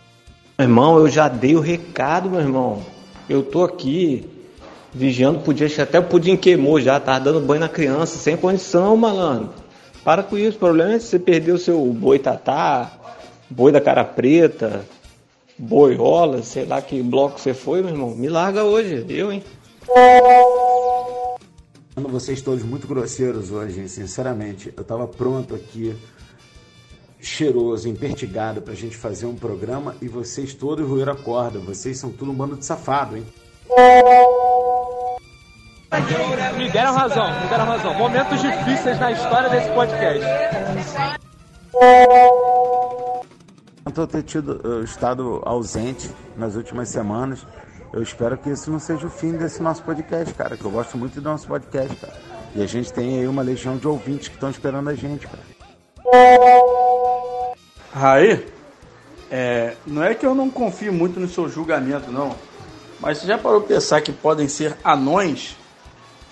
irmão, 0.60 0.98
eu 0.98 1.08
já 1.08 1.28
dei 1.28 1.56
o 1.56 1.60
recado, 1.60 2.30
meu 2.30 2.40
irmão. 2.40 2.82
Eu 3.28 3.42
tô 3.42 3.64
aqui 3.64 4.28
vigiando, 4.92 5.40
podia, 5.40 5.68
até 5.82 5.98
o 5.98 6.04
pudim 6.04 6.36
queimou 6.36 6.80
já, 6.80 6.98
tava 6.98 7.20
dando 7.20 7.40
banho 7.40 7.60
na 7.60 7.68
criança, 7.68 8.18
sem 8.18 8.36
condição, 8.36 8.96
malandro. 8.96 9.50
Para 10.04 10.22
com 10.22 10.38
isso, 10.38 10.56
o 10.56 10.60
problema 10.60 10.94
é 10.94 10.98
se 10.98 11.06
você 11.06 11.18
perder 11.18 11.52
o 11.52 11.58
seu 11.58 11.84
boi 11.86 12.18
tatá, 12.18 12.92
boi 13.50 13.70
da 13.70 13.80
cara 13.80 14.04
preta, 14.04 14.84
boiola, 15.58 16.42
sei 16.42 16.64
lá 16.64 16.80
que 16.80 17.02
bloco 17.02 17.38
você 17.38 17.52
foi, 17.52 17.82
meu 17.82 17.90
irmão. 17.90 18.14
Me 18.14 18.28
larga 18.28 18.64
hoje, 18.64 19.04
eu, 19.08 19.32
hein? 19.32 19.42
Vocês 21.96 22.40
todos 22.40 22.62
muito 22.62 22.86
grosseiros 22.86 23.50
hoje, 23.50 23.80
hein? 23.80 23.88
sinceramente. 23.88 24.72
Eu 24.76 24.84
tava 24.84 25.06
pronto 25.06 25.54
aqui, 25.54 25.94
cheiroso, 27.20 27.88
empertigado, 27.88 28.62
pra 28.62 28.74
gente 28.74 28.96
fazer 28.96 29.26
um 29.26 29.34
programa 29.34 29.94
e 30.00 30.08
vocês 30.08 30.54
todos 30.54 30.88
roeram 30.88 31.12
a 31.12 31.16
corda. 31.16 31.58
Vocês 31.58 31.98
são 31.98 32.10
tudo 32.10 32.30
um 32.30 32.34
bando 32.34 32.56
de 32.56 32.64
safado, 32.64 33.16
hein? 33.16 33.26
Me 36.56 36.70
deram 36.70 36.92
razão, 36.92 37.40
me 37.40 37.48
deram 37.48 37.64
razão. 37.64 37.94
Momentos 37.94 38.40
difíceis 38.40 38.98
na 39.00 39.12
história 39.12 39.48
desse 39.48 39.70
podcast. 39.70 40.24
Quanto 43.82 44.00
eu 44.02 44.06
ter 44.06 44.22
tido, 44.22 44.60
eu 44.64 44.84
estado 44.84 45.40
ausente 45.44 46.10
nas 46.36 46.56
últimas 46.56 46.90
semanas, 46.90 47.46
eu 47.92 48.02
espero 48.02 48.36
que 48.36 48.50
isso 48.50 48.70
não 48.70 48.78
seja 48.78 49.06
o 49.06 49.10
fim 49.10 49.32
desse 49.32 49.62
nosso 49.62 49.82
podcast, 49.82 50.34
cara. 50.34 50.56
Que 50.56 50.64
eu 50.64 50.70
gosto 50.70 50.98
muito 50.98 51.20
do 51.20 51.28
nosso 51.28 51.48
podcast, 51.48 51.96
cara. 51.96 52.14
E 52.54 52.62
a 52.62 52.66
gente 52.66 52.92
tem 52.92 53.18
aí 53.18 53.26
uma 53.26 53.42
legião 53.42 53.76
de 53.76 53.88
ouvintes 53.88 54.28
que 54.28 54.34
estão 54.34 54.50
esperando 54.50 54.90
a 54.90 54.94
gente, 54.94 55.26
cara. 55.26 55.42
Raí, 57.92 58.46
é, 59.30 59.74
não 59.86 60.02
é 60.02 60.14
que 60.14 60.26
eu 60.26 60.34
não 60.34 60.50
confio 60.50 60.92
muito 60.92 61.18
no 61.18 61.28
seu 61.28 61.48
julgamento, 61.48 62.10
não. 62.10 62.34
Mas 63.00 63.18
você 63.18 63.26
já 63.26 63.38
parou 63.38 63.60
pra 63.60 63.74
pensar 63.76 64.00
que 64.00 64.12
podem 64.12 64.48
ser 64.48 64.76
anões? 64.82 65.56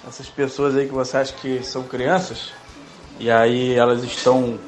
Essas 0.06 0.28
pessoas 0.28 0.76
aí 0.76 0.86
que 0.86 0.92
você 0.92 1.16
acha 1.16 1.32
que 1.32 1.62
são 1.62 1.82
crianças? 1.82 2.52
E 3.18 3.30
aí 3.30 3.74
elas 3.74 4.02
estão 4.04 4.58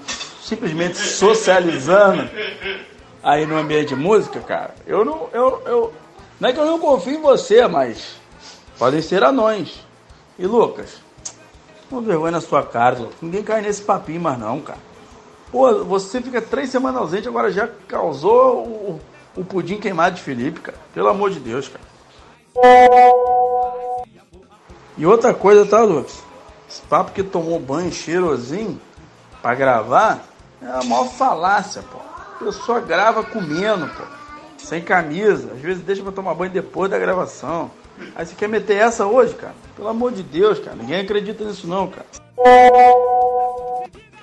simplesmente 0.42 0.96
socializando 0.96 2.28
aí 3.22 3.46
no 3.46 3.56
ambiente 3.56 3.88
de 3.88 3.96
música, 3.96 4.40
cara. 4.40 4.74
Eu 4.86 5.04
não, 5.04 5.28
eu, 5.32 5.62
eu, 5.66 5.92
não 6.40 6.48
é 6.48 6.52
que 6.52 6.58
eu 6.58 6.66
não 6.66 6.78
confio 6.78 7.14
em 7.14 7.20
você, 7.20 7.66
mas 7.66 8.16
podem 8.78 9.02
ser 9.02 9.22
anões. 9.22 9.80
E 10.38 10.46
Lucas, 10.46 10.98
não 11.90 12.00
vergonha 12.00 12.32
na 12.32 12.40
sua 12.40 12.62
cara, 12.62 12.98
Lucas. 12.98 13.16
Ninguém 13.20 13.42
cai 13.42 13.60
nesse 13.60 13.82
papinho 13.82 14.20
mais 14.20 14.38
não, 14.38 14.60
cara. 14.60 14.87
Pô, 15.50 15.84
você 15.84 16.20
fica 16.20 16.42
três 16.42 16.70
semanas 16.70 17.00
ausente, 17.00 17.28
agora 17.28 17.50
já 17.50 17.68
causou 17.86 18.66
o, 18.66 19.00
o 19.36 19.44
pudim 19.44 19.78
queimado 19.78 20.16
de 20.16 20.22
Felipe, 20.22 20.60
cara. 20.60 20.78
Pelo 20.92 21.08
amor 21.08 21.30
de 21.30 21.40
Deus, 21.40 21.68
cara. 21.68 21.84
E 24.96 25.06
outra 25.06 25.32
coisa, 25.32 25.64
tá, 25.64 25.82
Lucas? 25.82 26.22
Esse 26.68 26.82
papo 26.82 27.12
que 27.12 27.22
tomou 27.22 27.58
banho 27.58 27.90
cheirosinho 27.90 28.78
pra 29.40 29.54
gravar 29.54 30.22
é 30.60 30.66
a 30.66 30.84
maior 30.84 31.06
falácia, 31.06 31.82
pô. 31.82 31.98
A 31.98 32.44
pessoa 32.44 32.80
grava 32.80 33.22
comendo, 33.22 33.88
pô. 33.88 34.02
Sem 34.58 34.82
camisa. 34.82 35.52
Às 35.52 35.60
vezes 35.60 35.82
deixa 35.82 36.02
pra 36.02 36.12
tomar 36.12 36.34
banho 36.34 36.52
depois 36.52 36.90
da 36.90 36.98
gravação. 36.98 37.70
Aí 38.14 38.26
você 38.26 38.34
quer 38.34 38.48
meter 38.48 38.76
essa 38.76 39.06
hoje, 39.06 39.34
cara? 39.34 39.54
Pelo 39.74 39.88
amor 39.88 40.12
de 40.12 40.22
Deus, 40.22 40.58
cara. 40.58 40.76
Ninguém 40.76 41.00
acredita 41.00 41.44
nisso 41.44 41.66
não, 41.66 41.88
cara. 41.88 42.06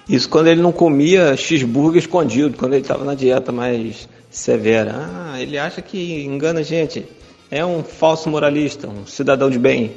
Isso 0.08 0.30
quando 0.30 0.48
ele 0.48 0.62
não 0.62 0.72
comia 0.72 1.36
cheeseburger 1.36 2.02
escondido, 2.02 2.58
quando 2.58 2.74
ele 2.74 2.82
estava 2.82 3.04
na 3.04 3.16
dieta 3.16 3.52
mais 3.52 4.08
severa. 4.30 4.96
Ah, 4.96 5.42
ele 5.42 5.58
acha 5.58 5.82
que 5.82 6.24
engana 6.24 6.60
a 6.60 6.64
gente. 6.64 7.06
É 7.50 7.66
um 7.66 7.84
falso 7.84 8.30
moralista, 8.30 8.88
um 8.88 9.06
cidadão 9.06 9.50
de 9.50 9.58
bem. 9.58 9.94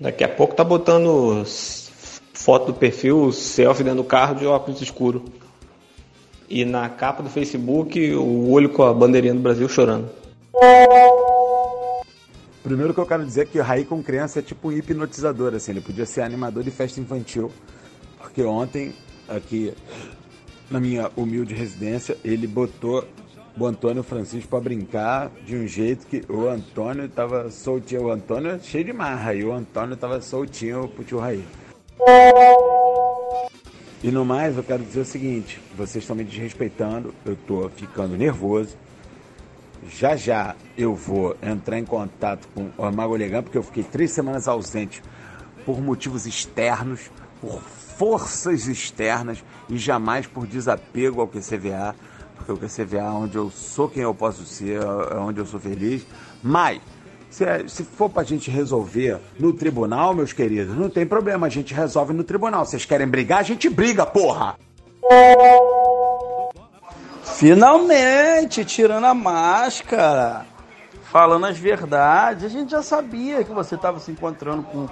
Daqui 0.00 0.24
a 0.24 0.28
pouco 0.28 0.54
tá 0.54 0.64
botando 0.64 1.44
foto 2.32 2.66
do 2.66 2.74
perfil, 2.74 3.30
selfie 3.32 3.84
dentro 3.84 4.02
do 4.02 4.04
carro 4.04 4.34
de 4.34 4.46
óculos 4.46 4.82
escuro. 4.82 5.24
E 6.50 6.64
na 6.64 6.88
capa 6.88 7.22
do 7.22 7.30
Facebook, 7.30 8.12
o 8.14 8.50
olho 8.50 8.68
com 8.68 8.82
a 8.82 8.92
bandeirinha 8.92 9.32
do 9.32 9.40
Brasil 9.40 9.68
chorando. 9.68 10.10
Primeiro 12.62 12.94
que 12.94 13.00
eu 13.00 13.06
quero 13.06 13.24
dizer 13.24 13.42
é 13.42 13.44
que 13.44 13.58
o 13.58 13.62
Raí 13.62 13.84
com 13.84 14.02
criança 14.02 14.38
é 14.38 14.42
tipo 14.42 14.68
um 14.68 14.72
hipnotizador, 14.72 15.54
assim, 15.54 15.72
ele 15.72 15.80
podia 15.80 16.06
ser 16.06 16.22
animador 16.22 16.62
de 16.62 16.70
festa 16.70 17.00
infantil. 17.00 17.50
Porque 18.18 18.42
ontem, 18.42 18.94
aqui 19.28 19.74
na 20.70 20.78
minha 20.78 21.10
humilde 21.16 21.54
residência, 21.54 22.16
ele 22.24 22.46
botou 22.46 23.06
o 23.58 23.66
Antônio 23.66 24.02
Francisco 24.02 24.48
para 24.48 24.60
brincar 24.60 25.30
de 25.44 25.56
um 25.56 25.66
jeito 25.66 26.06
que 26.06 26.24
o 26.28 26.48
Antônio 26.48 27.08
tava 27.08 27.50
soltinho. 27.50 28.04
O 28.04 28.10
Antônio 28.10 28.52
é 28.52 28.58
cheio 28.60 28.84
de 28.84 28.92
marra 28.92 29.34
e 29.34 29.44
o 29.44 29.52
Antônio 29.52 29.96
tava 29.96 30.20
soltinho 30.20 30.88
pro 30.88 31.04
tio 31.04 31.18
Raí. 31.18 31.44
E 34.02 34.10
no 34.10 34.24
mais, 34.24 34.56
eu 34.56 34.62
quero 34.62 34.82
dizer 34.82 35.00
o 35.00 35.04
seguinte: 35.04 35.60
vocês 35.76 36.02
estão 36.02 36.16
me 36.16 36.24
desrespeitando, 36.24 37.14
eu 37.24 37.36
tô 37.36 37.68
ficando 37.68 38.16
nervoso. 38.16 38.76
Já 39.88 40.16
já 40.16 40.54
eu 40.76 40.94
vou 40.94 41.36
entrar 41.42 41.78
em 41.78 41.84
contato 41.84 42.48
com 42.54 42.70
o 42.76 42.92
Mago 42.92 43.16
Legan, 43.16 43.42
porque 43.42 43.58
eu 43.58 43.62
fiquei 43.62 43.82
três 43.82 44.10
semanas 44.12 44.46
ausente 44.48 45.02
por 45.66 45.80
motivos 45.80 46.26
externos, 46.26 47.10
por 47.40 47.60
forças 47.60 48.66
externas 48.68 49.44
e 49.68 49.76
jamais 49.76 50.26
por 50.26 50.46
desapego 50.46 51.20
ao 51.20 51.28
QCVA, 51.28 51.94
porque 52.36 52.52
o 52.52 52.56
QCVA 52.56 52.98
é 52.98 53.10
onde 53.10 53.36
eu 53.36 53.50
sou 53.50 53.88
quem 53.88 54.02
eu 54.02 54.14
posso 54.14 54.44
ser, 54.44 54.80
é 54.82 55.16
onde 55.16 55.40
eu 55.40 55.46
sou 55.46 55.60
feliz. 55.60 56.06
Mas, 56.42 56.80
Se, 57.30 57.44
é- 57.44 57.66
se 57.66 57.82
for 57.82 58.10
pra 58.10 58.22
gente 58.24 58.50
resolver 58.50 59.18
no 59.40 59.54
tribunal, 59.54 60.12
meus 60.14 60.34
queridos, 60.34 60.76
não 60.76 60.90
tem 60.90 61.06
problema, 61.06 61.46
a 61.46 61.50
gente 61.50 61.72
resolve 61.72 62.12
no 62.12 62.22
tribunal. 62.22 62.66
Vocês 62.66 62.84
querem 62.84 63.06
brigar, 63.08 63.38
a 63.38 63.42
gente 63.42 63.70
briga, 63.70 64.04
porra! 64.04 64.54
Finalmente, 67.42 68.64
tirando 68.64 69.02
a 69.02 69.14
máscara, 69.14 70.46
falando 71.10 71.46
as 71.46 71.58
verdades. 71.58 72.44
A 72.44 72.48
gente 72.48 72.70
já 72.70 72.84
sabia 72.84 73.42
que 73.42 73.50
você 73.50 73.74
estava 73.74 73.98
se 73.98 74.12
encontrando 74.12 74.62
com 74.62 74.86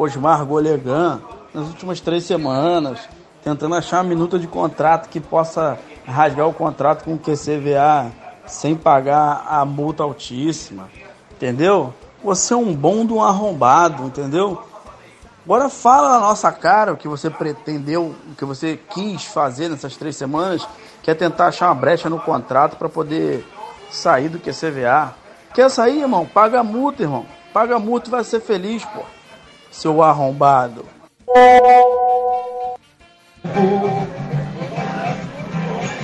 Osmar 0.00 0.44
Golegan 0.46 1.20
nas 1.52 1.66
últimas 1.66 2.00
três 2.00 2.22
semanas, 2.22 3.00
tentando 3.42 3.74
achar 3.74 3.96
uma 3.96 4.08
minuta 4.08 4.38
de 4.38 4.46
contrato 4.46 5.08
que 5.08 5.18
possa 5.18 5.80
rasgar 6.06 6.46
o 6.46 6.54
contrato 6.54 7.02
com 7.02 7.14
o 7.14 7.18
QCVA 7.18 8.12
sem 8.46 8.76
pagar 8.76 9.44
a 9.44 9.64
multa 9.64 10.04
altíssima. 10.04 10.88
Entendeu? 11.32 11.92
Você 12.22 12.54
é 12.54 12.56
um 12.56 12.72
bom 12.72 13.04
de 13.04 13.14
um 13.14 13.20
arrombado, 13.20 14.04
entendeu? 14.04 14.62
Agora 15.44 15.68
fala 15.68 16.10
na 16.10 16.20
nossa 16.20 16.52
cara 16.52 16.92
o 16.92 16.96
que 16.96 17.08
você 17.08 17.28
pretendeu, 17.28 18.14
o 18.30 18.34
que 18.36 18.44
você 18.44 18.78
quis 18.94 19.24
fazer 19.24 19.68
nessas 19.68 19.96
três 19.96 20.14
semanas, 20.14 20.66
que 21.06 21.10
é 21.12 21.14
tentar 21.14 21.46
achar 21.46 21.66
uma 21.66 21.74
brecha 21.76 22.10
no 22.10 22.18
contrato 22.18 22.76
para 22.76 22.88
poder 22.88 23.46
sair 23.88 24.28
do 24.28 24.40
QCVA. 24.40 25.14
Quer 25.54 25.70
sair, 25.70 26.00
irmão? 26.00 26.26
Paga 26.26 26.58
a 26.58 26.64
multa, 26.64 27.04
irmão. 27.04 27.24
Paga 27.52 27.76
a 27.76 27.78
multa 27.78 28.08
e 28.08 28.10
vai 28.10 28.24
ser 28.24 28.40
feliz, 28.40 28.84
pô. 28.86 29.02
Seu 29.70 30.02
arrombado. 30.02 30.84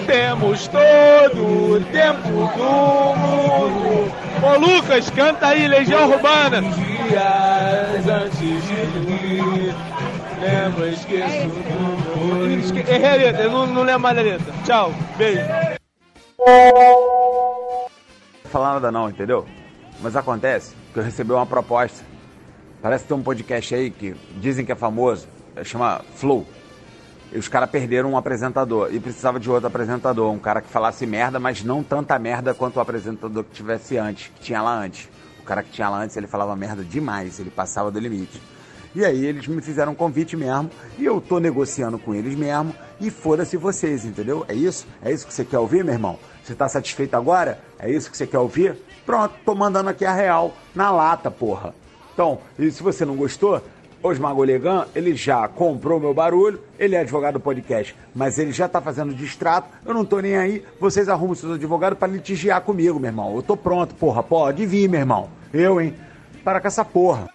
Temos 0.07 0.69
todo 0.69 1.73
o 1.73 1.85
tempo 1.91 2.29
do 2.29 3.17
mundo. 3.19 4.13
Ô 4.41 4.57
Lucas, 4.57 5.11
canta 5.11 5.49
aí, 5.49 5.67
Legião 5.67 6.13
Urbana. 6.13 6.63
Dias 6.63 8.07
antes 8.07 8.39
de 8.39 9.92
Lembra, 10.43 10.89
esqueço. 10.89 11.49
Esque... 12.59 12.81
Errei 12.81 13.07
a 13.07 13.15
letra, 13.15 13.43
eu 13.45 13.51
não, 13.51 13.67
não 13.67 13.83
lembro 13.83 14.01
mais 14.01 14.19
a 14.19 14.23
letra. 14.23 14.53
Tchau, 14.65 14.93
beijo. 15.17 15.41
Não 16.39 17.83
falar 18.51 18.75
nada 18.75 18.93
não, 18.93 19.09
entendeu? 19.09 19.47
Mas 20.01 20.15
acontece 20.15 20.75
que 20.93 20.99
eu 20.99 21.03
recebi 21.03 21.33
uma 21.33 21.47
proposta. 21.47 22.05
Parece 22.83 23.05
que 23.05 23.09
tem 23.09 23.17
um 23.17 23.23
podcast 23.23 23.75
aí 23.75 23.91
que 23.91 24.15
dizem 24.37 24.65
que 24.65 24.73
é 24.73 24.75
famoso, 24.75 25.27
chama 25.65 26.03
Flow. 26.17 26.45
E 27.33 27.39
os 27.39 27.49
caras 27.49 27.71
perderam 27.71 28.11
um 28.11 28.17
apresentador 28.17 28.93
e 28.93 29.01
precisava 29.01 29.41
de 29.41 29.49
outro 29.49 29.69
apresentador, 29.69 30.31
um 30.31 30.39
cara 30.39 30.61
que 30.61 30.69
falasse 30.69 31.07
merda, 31.07 31.39
mas 31.39 31.65
não 31.65 31.83
tanta 31.83 32.19
merda 32.19 32.53
quanto 32.53 32.77
o 32.77 32.81
apresentador 32.81 33.45
que 33.45 33.53
tivesse 33.53 33.97
antes, 33.97 34.31
que 34.35 34.41
tinha 34.43 34.61
lá 34.61 34.75
antes. 34.75 35.09
O 35.41 35.45
cara 35.45 35.63
que 35.63 35.71
tinha 35.71 35.89
lá 35.89 35.99
antes, 36.03 36.17
ele 36.17 36.27
falava 36.27 36.55
merda 36.55 36.85
demais, 36.85 37.41
ele 37.41 37.51
passava 37.51 37.91
do 37.91 37.99
limite. 37.99 38.39
E 38.95 39.05
aí 39.05 39.25
eles 39.25 39.47
me 39.47 39.63
fizeram 39.63 39.93
um 39.93 39.95
convite 39.95 40.37
mesmo, 40.37 40.71
e 40.99 41.05
eu 41.05 41.21
tô 41.21 41.39
negociando 41.39 41.99
com 41.99 42.15
eles 42.15 42.35
mesmo, 42.35 42.75
e 43.01 43.11
foda-se 43.11 43.57
vocês, 43.57 44.05
entendeu? 44.05 44.45
É 44.49 44.55
isso? 44.55 44.87
É 45.03 45.11
isso 45.11 45.27
que 45.27 45.33
você 45.33 45.45
quer 45.45 45.59
ouvir, 45.59 45.85
meu 45.85 45.95
irmão? 45.95 46.19
Você 46.45 46.55
tá 46.55 46.69
satisfeito 46.69 47.15
agora? 47.15 47.59
É 47.79 47.91
isso 47.91 48.11
que 48.11 48.17
você 48.17 48.27
quer 48.27 48.39
ouvir? 48.39 48.77
Pronto, 49.07 49.35
tô 49.45 49.55
mandando 49.55 49.89
aqui 49.91 50.05
a 50.05 50.13
real, 50.13 50.55
na 50.75 50.91
lata, 50.91 51.31
porra. 51.31 51.75
Então, 52.13 52.39
e 52.59 52.71
se 52.71 52.83
você 52.83 53.05
não 53.05 53.17
gostou, 53.17 53.63
Osmar 54.03 54.35
Golegan, 54.35 54.87
ele 54.95 55.15
já 55.15 55.47
comprou 55.47 56.01
meu 56.01 56.13
barulho, 56.13 56.61
ele 56.79 56.97
é 56.97 57.01
advogado 57.01 57.35
do 57.35 57.41
podcast, 57.41 57.97
mas 58.15 58.39
ele 58.39 58.53
já 58.53 58.69
tá 58.69 58.81
fazendo 58.81 59.15
distrato, 59.15 59.69
eu 59.87 59.95
não 59.95 60.05
tô 60.05 60.19
nem 60.21 60.37
aí, 60.37 60.65
vocês 60.81 61.09
arrumam 61.09 61.35
seus 61.35 61.55
advogados 61.55 61.99
para 61.99 62.13
litigiar 62.13 62.61
comigo, 62.63 62.99
meu 62.99 63.09
irmão. 63.09 63.35
Eu 63.37 63.43
tô 63.43 63.57
pronto, 63.57 63.95
porra, 63.95 64.23
pode 64.23 64.67
vir, 64.67 64.89
meu 64.89 65.01
irmão. 65.01 65.29
Eu, 65.55 65.81
hein? 65.81 65.95
Para 66.45 66.61
com 66.61 66.67
essa 66.67 66.85
porra. 66.85 67.29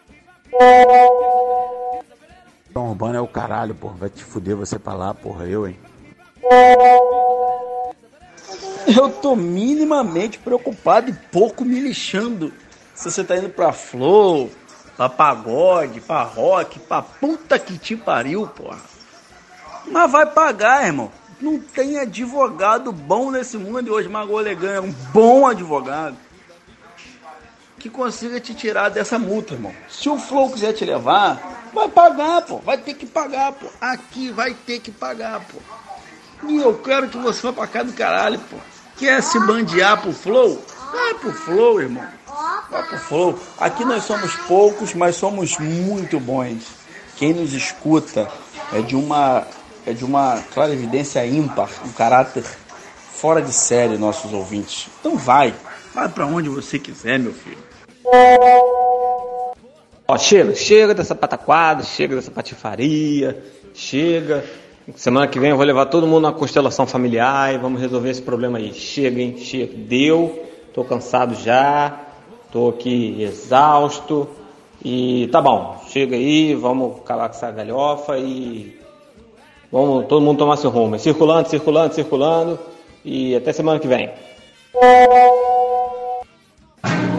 Tom 2.78 2.90
Urbano 2.90 3.18
é 3.18 3.22
o 3.22 3.28
caralho, 3.28 3.74
porra. 3.74 3.96
Vai 4.02 4.10
te 4.12 4.24
fuder 4.24 4.56
você 4.56 4.78
pra 4.78 4.94
lá, 4.94 5.12
porra. 5.12 5.46
Eu, 5.48 5.68
hein? 5.68 5.76
Eu 8.96 9.10
tô 9.10 9.36
minimamente 9.36 10.38
preocupado 10.38 11.10
e 11.10 11.14
pouco 11.32 11.66
me 11.66 11.80
lixando. 11.80 12.54
Se 12.94 13.10
você 13.10 13.24
tá 13.24 13.36
indo 13.36 13.50
pra 13.50 13.74
Flow, 13.74 14.52
pra 14.96 15.10
pagode, 15.10 16.02
pra 16.02 16.22
rock, 16.22 16.78
pra 16.78 17.02
puta 17.02 17.58
que 17.58 17.80
te 17.80 17.96
pariu, 17.96 18.46
porra. 18.46 18.78
Mas 19.88 20.12
vai 20.12 20.28
pagar, 20.28 20.86
irmão. 20.86 21.10
Não 21.42 21.58
tem 21.60 21.98
advogado 21.98 22.92
bom 22.92 23.32
nesse 23.32 23.58
mundo 23.58 23.88
e 23.88 23.90
hoje 23.90 24.08
Magolegan 24.08 24.74
é 24.74 24.82
um 24.82 24.92
bom 25.12 25.48
advogado 25.48 26.16
que 27.80 27.90
consiga 27.90 28.40
te 28.40 28.54
tirar 28.54 28.90
dessa 28.90 29.20
multa, 29.20 29.54
irmão. 29.54 29.74
Se 29.90 30.10
o 30.10 30.18
Flow 30.18 30.52
quiser 30.52 30.74
te 30.74 30.84
levar, 30.84 31.70
vai 31.74 31.88
pagar, 31.88 32.42
pô. 32.42 32.58
Vai 32.58 32.78
ter 32.78 32.94
que 32.94 33.06
pagar, 33.06 33.52
pô. 33.54 33.68
Aqui 33.80 34.32
vai 34.32 34.54
ter 34.54 34.80
que 34.80 34.92
pagar, 34.92 35.40
pô. 35.42 35.60
E 36.48 36.58
eu 36.58 36.76
quero 36.80 37.10
que 37.10 37.18
você 37.18 37.42
vá 37.42 37.54
pra 37.54 37.68
cá 37.68 37.84
do 37.84 37.94
caralho, 37.94 38.40
pô. 38.40 38.58
Quer 38.98 39.22
se 39.22 39.40
bandear 39.40 40.02
pro 40.02 40.12
Flow? 40.12 40.64
Vai 40.92 41.14
pro 41.16 41.34
Flow, 41.34 41.82
irmão. 41.82 42.06
Vai 42.70 42.84
pro 42.84 42.98
Flow. 42.98 43.40
Aqui 43.60 43.86
nós 43.86 44.04
somos 44.04 44.36
poucos, 44.48 44.94
mas 44.94 45.16
somos 45.16 45.58
muito 45.60 46.20
bons. 46.20 46.64
Quem 47.16 47.34
nos 47.34 47.54
escuta 47.54 48.28
é 48.74 48.82
de 48.82 48.96
uma 48.96 49.46
é 49.86 49.94
de 49.94 50.04
uma 50.04 50.44
clara 50.54 50.74
evidência 50.74 51.26
ímpar, 51.26 51.70
um 51.86 51.94
caráter 51.94 52.44
fora 53.14 53.42
de 53.42 53.54
série, 53.54 53.98
nossos 53.98 54.34
ouvintes. 54.34 54.90
Então 55.00 55.16
vai, 55.16 55.54
vai 55.94 56.10
para 56.10 56.26
onde 56.26 56.50
você 56.50 56.78
quiser, 56.78 57.18
meu 57.18 57.34
filho. 57.34 57.67
Ó, 60.08 60.18
chega, 60.18 60.56
chega 60.56 60.94
dessa 60.94 61.14
pataquada, 61.14 61.84
chega 61.84 62.16
dessa 62.16 62.32
patifaria, 62.32 63.44
chega. 63.74 64.44
Semana 64.96 65.28
que 65.28 65.38
vem 65.38 65.50
eu 65.50 65.58
vou 65.58 65.66
levar 65.66 65.88
todo 65.88 66.08
mundo 66.08 66.22
na 66.22 66.32
constelação 66.32 66.88
familiar 66.88 67.54
e 67.54 67.58
vamos 67.58 67.82
resolver 67.82 68.10
esse 68.10 68.22
problema 68.22 68.58
aí. 68.58 68.74
Chega, 68.74 69.20
hein? 69.20 69.36
Chega. 69.38 69.74
Deu, 69.76 70.46
tô 70.74 70.86
cansado 70.86 71.36
já, 71.36 72.00
tô 72.54 72.70
aqui 72.70 73.22
exausto 73.22 74.30
e 74.84 75.28
tá 75.30 75.42
bom. 75.42 75.84
Chega 75.90 76.16
aí, 76.16 76.56
vamos 76.56 77.00
acabar 77.00 77.28
com 77.28 77.36
essa 77.36 77.52
galhofa 77.52 78.18
e 78.18 78.80
vamos 79.70 80.06
todo 80.06 80.22
mundo 80.22 80.38
tomar 80.38 80.56
seu 80.56 80.70
rumo. 80.70 80.98
Circulando, 80.98 81.50
circulando, 81.50 81.94
circulando 81.94 82.60
e 83.04 83.36
até 83.36 83.52
semana 83.52 83.80
que 83.80 83.88
vem. 83.90 84.10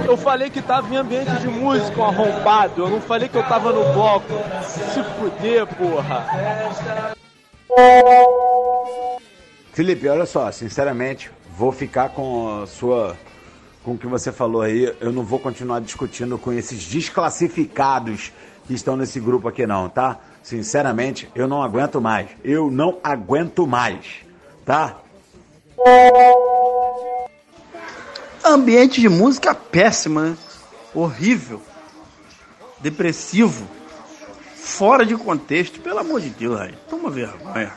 Eu 0.08 0.16
falei 0.16 0.48
que 0.48 0.62
tava 0.62 0.88
em 0.94 0.96
ambiente 0.96 1.30
de 1.38 1.48
música, 1.48 2.02
arrombado. 2.02 2.80
Eu 2.80 2.88
não 2.88 2.98
falei 2.98 3.28
que 3.28 3.36
eu 3.36 3.42
tava 3.42 3.70
no 3.70 3.92
bloco. 3.92 4.32
Se 4.64 5.02
fuder, 5.02 5.66
porra. 5.66 6.26
Felipe, 9.74 10.08
olha 10.08 10.24
só, 10.24 10.50
sinceramente, 10.50 11.30
vou 11.54 11.70
ficar 11.72 12.08
com 12.08 12.64
sua. 12.66 13.18
com 13.84 13.92
o 13.92 13.98
que 13.98 14.06
você 14.06 14.32
falou 14.32 14.62
aí. 14.62 14.96
Eu 14.98 15.12
não 15.12 15.24
vou 15.24 15.38
continuar 15.38 15.78
discutindo 15.80 16.38
com 16.38 16.54
esses 16.54 16.86
desclassificados 16.86 18.32
que 18.66 18.72
estão 18.72 18.96
nesse 18.96 19.20
grupo 19.20 19.46
aqui, 19.46 19.66
não, 19.66 19.90
tá? 19.90 20.20
Sinceramente, 20.42 21.28
eu 21.34 21.46
não 21.46 21.62
aguento 21.62 22.00
mais. 22.00 22.30
Eu 22.42 22.70
não 22.70 22.98
aguento 23.04 23.66
mais, 23.66 24.06
tá? 24.64 24.96
Ambiente 28.44 29.00
de 29.00 29.08
música 29.08 29.54
péssima, 29.54 30.22
né? 30.22 30.36
Horrível. 30.94 31.60
Depressivo. 32.80 33.66
Fora 34.54 35.04
de 35.04 35.16
contexto. 35.16 35.80
Pelo 35.80 35.98
amor 35.98 36.20
de 36.20 36.30
Deus, 36.30 36.60
aí. 36.60 36.74
Toma 36.88 37.10
vergonha. 37.10 37.72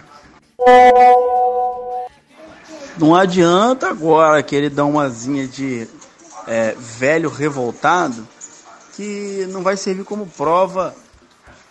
Não 2.98 3.16
adianta 3.16 3.90
agora 3.90 4.44
querer 4.44 4.70
dar 4.70 4.86
umazinha 4.86 5.48
de 5.48 5.88
é, 6.48 6.76
velho 6.78 7.30
revoltado 7.30 8.28
que 8.96 9.48
não 9.50 9.64
vai 9.64 9.78
servir 9.78 10.04
como 10.04 10.28
prova 10.28 10.94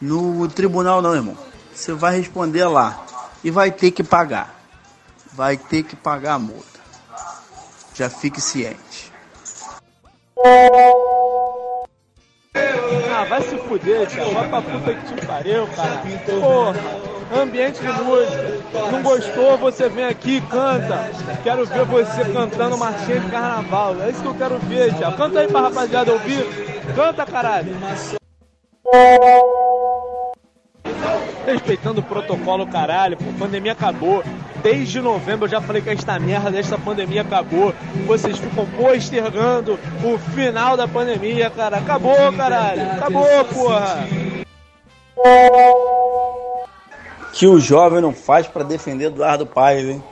no 0.00 0.48
tribunal 0.48 1.02
não, 1.02 1.14
irmão. 1.14 1.36
Você 1.74 1.92
vai 1.92 2.16
responder 2.16 2.64
lá 2.64 3.04
e 3.44 3.50
vai 3.50 3.70
ter 3.70 3.90
que 3.90 4.02
pagar. 4.02 4.58
Vai 5.32 5.56
ter 5.56 5.82
que 5.82 5.94
pagar 5.94 6.34
a 6.34 6.38
multa. 6.38 6.69
Já 8.00 8.08
fique 8.08 8.40
ciente. 8.40 9.12
Ah, 12.54 13.24
vai 13.28 13.42
se 13.42 13.58
fuder, 13.58 14.06
tio. 14.06 14.32
Vai 14.32 14.48
pra 14.48 14.62
puta 14.62 14.94
que 14.94 15.14
te 15.14 15.26
pariu, 15.26 15.66
cara. 15.76 16.02
Porra, 16.40 17.42
ambiente 17.42 17.78
de 17.78 18.02
música. 18.02 18.90
Não 18.90 19.02
gostou, 19.02 19.58
você 19.58 19.90
vem 19.90 20.06
aqui 20.06 20.36
e 20.38 20.40
canta. 20.40 21.10
Quero 21.42 21.66
ver 21.66 21.84
você 21.84 22.24
cantando 22.32 22.78
marchinha 22.78 23.20
de 23.20 23.30
carnaval. 23.30 24.00
É 24.00 24.08
isso 24.08 24.22
que 24.22 24.28
eu 24.28 24.34
quero 24.34 24.58
ver, 24.60 24.94
tio. 24.94 25.12
Canta 25.14 25.40
aí 25.40 25.48
pra 25.48 25.60
rapaziada 25.60 26.10
ouvir. 26.10 26.46
Canta, 26.96 27.26
caralho. 27.26 27.76
Respeitando 31.44 32.00
o 32.00 32.04
protocolo, 32.04 32.66
caralho. 32.66 33.18
Pô, 33.18 33.24
pandemia 33.38 33.72
acabou. 33.72 34.24
Desde 34.62 35.00
novembro 35.00 35.46
eu 35.46 35.50
já 35.50 35.60
falei 35.60 35.80
que 35.80 35.90
esta 35.90 36.18
merda 36.18 36.50
desta 36.50 36.78
pandemia 36.78 37.22
acabou. 37.22 37.74
Vocês 38.06 38.38
ficam 38.38 38.66
postergando 38.66 39.78
o 40.04 40.18
final 40.18 40.76
da 40.76 40.86
pandemia, 40.86 41.50
cara. 41.50 41.78
Acabou, 41.78 42.32
caralho. 42.36 42.92
Acabou, 42.92 43.44
porra. 43.46 44.06
Que 47.32 47.46
o 47.46 47.58
jovem 47.58 48.00
não 48.00 48.12
faz 48.12 48.46
pra 48.46 48.62
defender 48.62 49.06
Eduardo 49.06 49.46
Paes, 49.46 49.86
hein? 49.86 50.04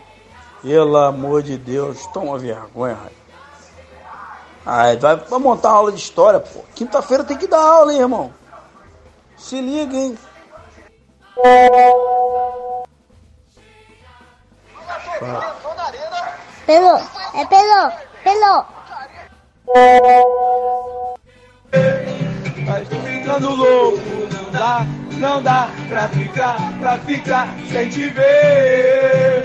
Pelo 0.63 0.97
amor 0.97 1.43
de 1.43 1.57
Deus, 1.57 2.07
toma 2.09 2.39
vergonha, 2.39 2.95
rapaz. 2.95 3.13
Ai, 4.67 4.97
vai, 4.97 5.17
vai 5.17 5.39
montar 5.39 5.71
uma 5.71 5.79
aula 5.79 5.93
de 5.93 5.99
história, 5.99 6.41
pô. 6.41 6.61
Quinta-feira 6.75 7.25
tem 7.25 7.39
que 7.39 7.47
dar 7.47 7.61
aula, 7.61 7.93
hein, 7.93 8.01
irmão? 8.01 8.33
Se 9.37 9.61
liga, 9.61 9.97
hein? 9.97 10.19
Pelo, 15.19 16.97
é 17.35 17.45
pelo, 17.47 17.93
pelo. 18.23 18.67
Mas 22.65 22.89
tô 22.89 22.97
ficando 23.01 23.51
louco, 23.57 23.99
não 24.33 24.51
dá, 24.53 24.87
não 25.15 25.43
dá 25.43 25.71
pra 25.89 26.09
ficar, 26.11 26.57
pra 26.79 26.99
ficar 26.99 27.49
sem 27.69 27.89
te 27.89 28.11
ver. 28.11 29.43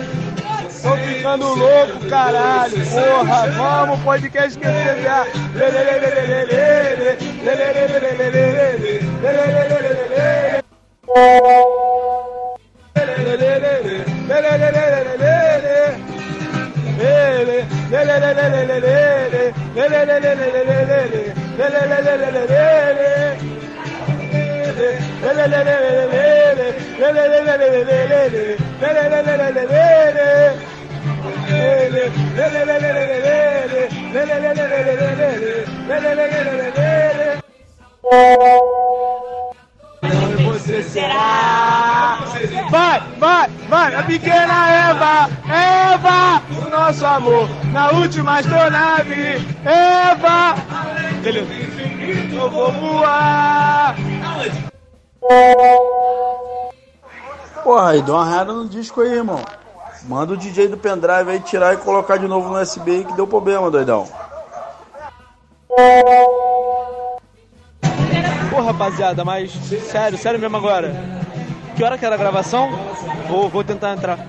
Tô 0.84 0.96
ficando 0.96 1.56
louco, 1.56 2.08
caralho, 2.08 2.76
porra, 2.92 3.50
vamos, 3.52 4.00
podcast 4.04 4.60
que 4.60 4.68
CVA. 4.68 5.26
Você 40.46 40.82
será. 40.84 42.13
Vai, 42.70 43.02
vai, 43.20 43.50
vai, 43.70 43.96
a 43.96 44.04
pequena 44.04 44.70
Eva, 44.70 45.30
Eva, 45.48 46.42
o 46.66 46.70
nosso 46.70 47.06
amor, 47.06 47.48
na 47.72 47.92
última 47.92 48.40
astronave, 48.40 49.46
Eva. 49.64 50.56
Beleza. 51.22 51.48
Eu 52.34 52.50
vou 52.50 52.72
voar. 52.72 53.96
Porra, 57.64 57.92
aí, 57.92 58.02
dá 58.02 58.14
uma 58.14 58.26
rara 58.26 58.52
no 58.52 58.68
disco 58.68 59.02
aí, 59.02 59.14
irmão. 59.14 59.40
Manda 60.04 60.34
o 60.34 60.38
DJ 60.38 60.68
do 60.68 60.78
pendrive 60.78 61.30
aí 61.30 61.40
tirar 61.40 61.76
e 61.76 61.78
colocar 61.78 62.18
de 62.18 62.28
novo 62.28 62.50
no 62.50 62.60
USB 62.60 62.92
aí 62.92 63.06
que 63.06 63.14
deu 63.14 63.28
problema, 63.28 63.72
doidão. 63.72 64.08
Pô, 68.50 68.62
rapaziada, 68.62 69.24
mas 69.24 69.52
sério, 69.90 70.18
sério 70.18 70.40
mesmo 70.40 70.58
agora. 70.58 71.23
Que 71.76 71.84
hora 71.84 71.98
que 71.98 72.06
era 72.06 72.16
a 72.16 72.18
gravação? 72.18 72.70
Vou, 73.28 73.50
vou 73.50 73.64
tentar 73.64 73.94
entrar. 73.94 74.20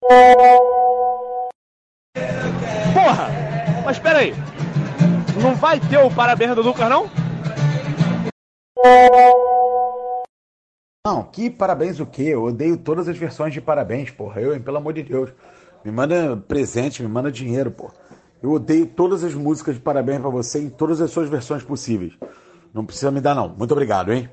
Porra! 0.00 0.81
Não 5.42 5.54
vai 5.56 5.80
ter 5.80 5.98
o 5.98 6.10
parabéns 6.14 6.54
do 6.54 6.62
Lucas, 6.62 6.88
não? 6.88 7.10
Não, 11.04 11.24
que 11.24 11.50
parabéns 11.50 11.98
o 11.98 12.06
quê? 12.06 12.22
Eu 12.22 12.44
odeio 12.44 12.76
todas 12.76 13.08
as 13.08 13.16
versões 13.18 13.52
de 13.52 13.60
parabéns, 13.60 14.10
porra. 14.10 14.40
Eu, 14.40 14.60
pelo 14.60 14.76
amor 14.76 14.92
de 14.92 15.02
Deus. 15.02 15.30
Me 15.84 15.90
manda 15.90 16.36
presente, 16.36 17.02
me 17.02 17.08
manda 17.08 17.32
dinheiro, 17.32 17.72
porra. 17.72 17.94
Eu 18.40 18.52
odeio 18.52 18.86
todas 18.86 19.24
as 19.24 19.34
músicas 19.34 19.74
de 19.74 19.80
parabéns 19.80 20.20
pra 20.20 20.30
você 20.30 20.60
em 20.60 20.70
todas 20.70 21.00
as 21.00 21.10
suas 21.10 21.28
versões 21.28 21.64
possíveis. 21.64 22.16
Não 22.72 22.86
precisa 22.86 23.10
me 23.10 23.20
dar, 23.20 23.34
não. 23.34 23.48
Muito 23.48 23.72
obrigado, 23.72 24.12
hein? 24.12 24.30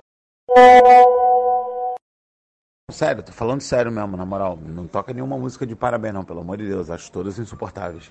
Sério, 2.92 3.24
tô 3.24 3.32
falando 3.32 3.62
sério 3.62 3.92
mesmo, 3.92 4.16
na 4.16 4.26
moral. 4.26 4.58
Não 4.58 4.88
toca 4.88 5.14
nenhuma 5.14 5.38
música 5.38 5.66
de 5.66 5.76
parabéns, 5.76 6.14
não, 6.14 6.24
pelo 6.24 6.42
amor 6.42 6.58
de 6.58 6.68
Deus. 6.68 6.90
Acho 6.90 7.12
todas 7.12 7.40
insuportáveis. 7.40 8.10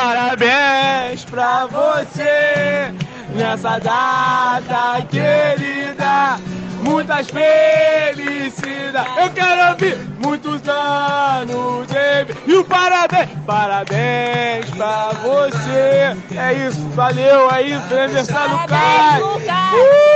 Parabéns 0.00 1.26
pra 1.26 1.66
você 1.66 2.90
nessa 3.34 3.78
data 3.78 5.06
querida. 5.10 6.38
Muitas 6.82 7.28
felicidades. 7.28 9.12
Eu 9.18 9.30
quero 9.30 9.72
ouvir 9.72 9.98
muitos 10.18 10.66
anos 10.66 11.86
de. 11.86 12.50
E 12.50 12.54
o 12.56 12.64
parabéns, 12.64 13.28
parabéns 13.46 14.70
pra 14.70 15.10
você. 15.22 16.16
É 16.34 16.66
isso, 16.66 16.80
valeu, 16.94 17.50
é 17.50 17.62
isso, 17.62 17.94
aniversário 17.94 18.56
do 18.58 18.66
Caio. 18.68 20.09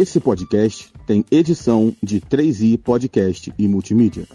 Esse 0.00 0.20
podcast 0.20 0.92
tem 1.08 1.24
edição 1.28 1.92
de 2.00 2.20
3i 2.20 2.78
Podcast 2.78 3.52
e 3.58 3.66
Multimídia. 3.66 4.28